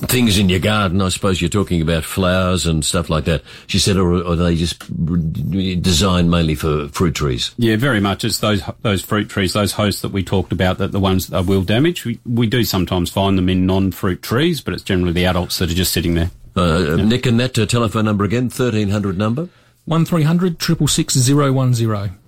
things 0.00 0.38
in 0.38 0.48
your 0.48 0.58
garden? 0.58 1.00
I 1.00 1.08
suppose 1.08 1.40
you're 1.40 1.48
talking 1.48 1.82
about 1.82 2.04
flowers 2.04 2.66
and 2.66 2.84
stuff 2.84 3.10
like 3.10 3.24
that." 3.24 3.42
She 3.66 3.78
said, 3.78 3.96
"Or, 3.96 4.12
or 4.12 4.32
are 4.32 4.36
they 4.36 4.56
just 4.56 4.78
designed 5.82 6.30
mainly 6.30 6.54
for 6.54 6.88
fruit 6.88 7.14
trees?" 7.14 7.52
Yeah, 7.58 7.76
very 7.76 8.00
much. 8.00 8.24
It's 8.24 8.38
those 8.38 8.62
those 8.82 9.02
fruit 9.02 9.28
trees, 9.28 9.52
those 9.52 9.72
hosts 9.72 10.02
that 10.02 10.12
we 10.12 10.22
talked 10.22 10.52
about, 10.52 10.78
that 10.78 10.92
the 10.92 11.00
ones 11.00 11.28
that 11.28 11.46
will 11.46 11.62
damage. 11.62 12.04
We, 12.04 12.20
we 12.26 12.46
do 12.46 12.64
sometimes 12.64 13.10
find 13.10 13.36
them 13.36 13.48
in 13.48 13.66
non-fruit 13.66 14.22
trees, 14.22 14.60
but 14.60 14.74
it's 14.74 14.82
generally 14.82 15.12
the 15.12 15.26
adults 15.26 15.58
that 15.58 15.70
are 15.70 15.74
just 15.74 15.92
sitting 15.92 16.14
there. 16.14 16.30
Uh, 16.56 16.96
Nick 16.96 17.26
and 17.26 17.38
that 17.40 17.58
uh, 17.58 17.66
telephone 17.66 18.04
number 18.04 18.24
again, 18.24 18.50
thirteen 18.50 18.88
hundred 18.90 19.18
number. 19.18 19.48
One 19.88 20.04
010 20.04 20.26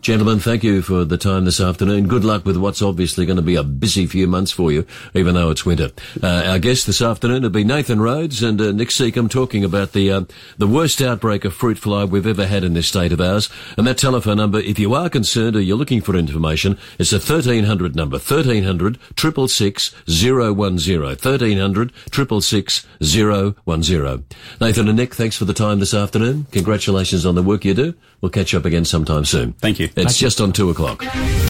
Gentlemen, 0.02 0.38
thank 0.38 0.64
you 0.64 0.80
for 0.80 1.04
the 1.04 1.18
time 1.18 1.44
this 1.44 1.60
afternoon. 1.60 2.08
Good 2.08 2.24
luck 2.24 2.46
with 2.46 2.56
what's 2.56 2.80
obviously 2.80 3.26
going 3.26 3.36
to 3.36 3.42
be 3.42 3.56
a 3.56 3.62
busy 3.62 4.06
few 4.06 4.26
months 4.26 4.50
for 4.50 4.72
you, 4.72 4.86
even 5.12 5.34
though 5.34 5.50
it's 5.50 5.66
winter. 5.66 5.90
Uh, 6.22 6.44
our 6.46 6.58
guest 6.58 6.86
this 6.86 7.02
afternoon 7.02 7.42
will 7.42 7.50
be 7.50 7.64
Nathan 7.64 8.00
Rhodes 8.00 8.42
and 8.42 8.58
uh, 8.62 8.72
Nick 8.72 8.88
Secomb 8.88 9.28
talking 9.28 9.62
about 9.62 9.92
the 9.92 10.10
uh, 10.10 10.24
the 10.56 10.66
worst 10.66 11.02
outbreak 11.02 11.44
of 11.44 11.52
fruit 11.52 11.76
fly 11.76 12.04
we've 12.04 12.26
ever 12.26 12.46
had 12.46 12.64
in 12.64 12.72
this 12.72 12.88
state 12.88 13.12
of 13.12 13.20
ours. 13.20 13.50
And 13.76 13.86
that 13.86 13.98
telephone 13.98 14.38
number, 14.38 14.58
if 14.58 14.78
you 14.78 14.94
are 14.94 15.10
concerned 15.10 15.54
or 15.54 15.60
you're 15.60 15.76
looking 15.76 16.00
for 16.00 16.16
information, 16.16 16.78
it's 16.98 17.12
a 17.12 17.16
1300 17.16 17.94
number, 17.94 18.16
1300 18.16 18.98
666 19.18 19.94
010, 20.06 20.56
1300 20.56 21.92
666 22.10 22.86
010. 22.98 24.24
Nathan 24.62 24.88
and 24.88 24.96
Nick, 24.96 25.14
thanks 25.14 25.36
for 25.36 25.44
the 25.44 25.52
time 25.52 25.78
this 25.78 25.92
afternoon. 25.92 26.46
Congratulations 26.52 27.26
on 27.26 27.34
the 27.34 27.42
work 27.42 27.66
you 27.66 27.74
do. 27.74 27.92
We'll 28.22 28.30
catch 28.30 28.54
up 28.54 28.64
again 28.64 28.86
sometime 28.86 29.26
soon. 29.26 29.52
Thank 29.54 29.78
you. 29.78 29.89
It's 29.96 30.18
just 30.18 30.40
on 30.40 30.52
two 30.52 30.70
o'clock. 30.70 31.04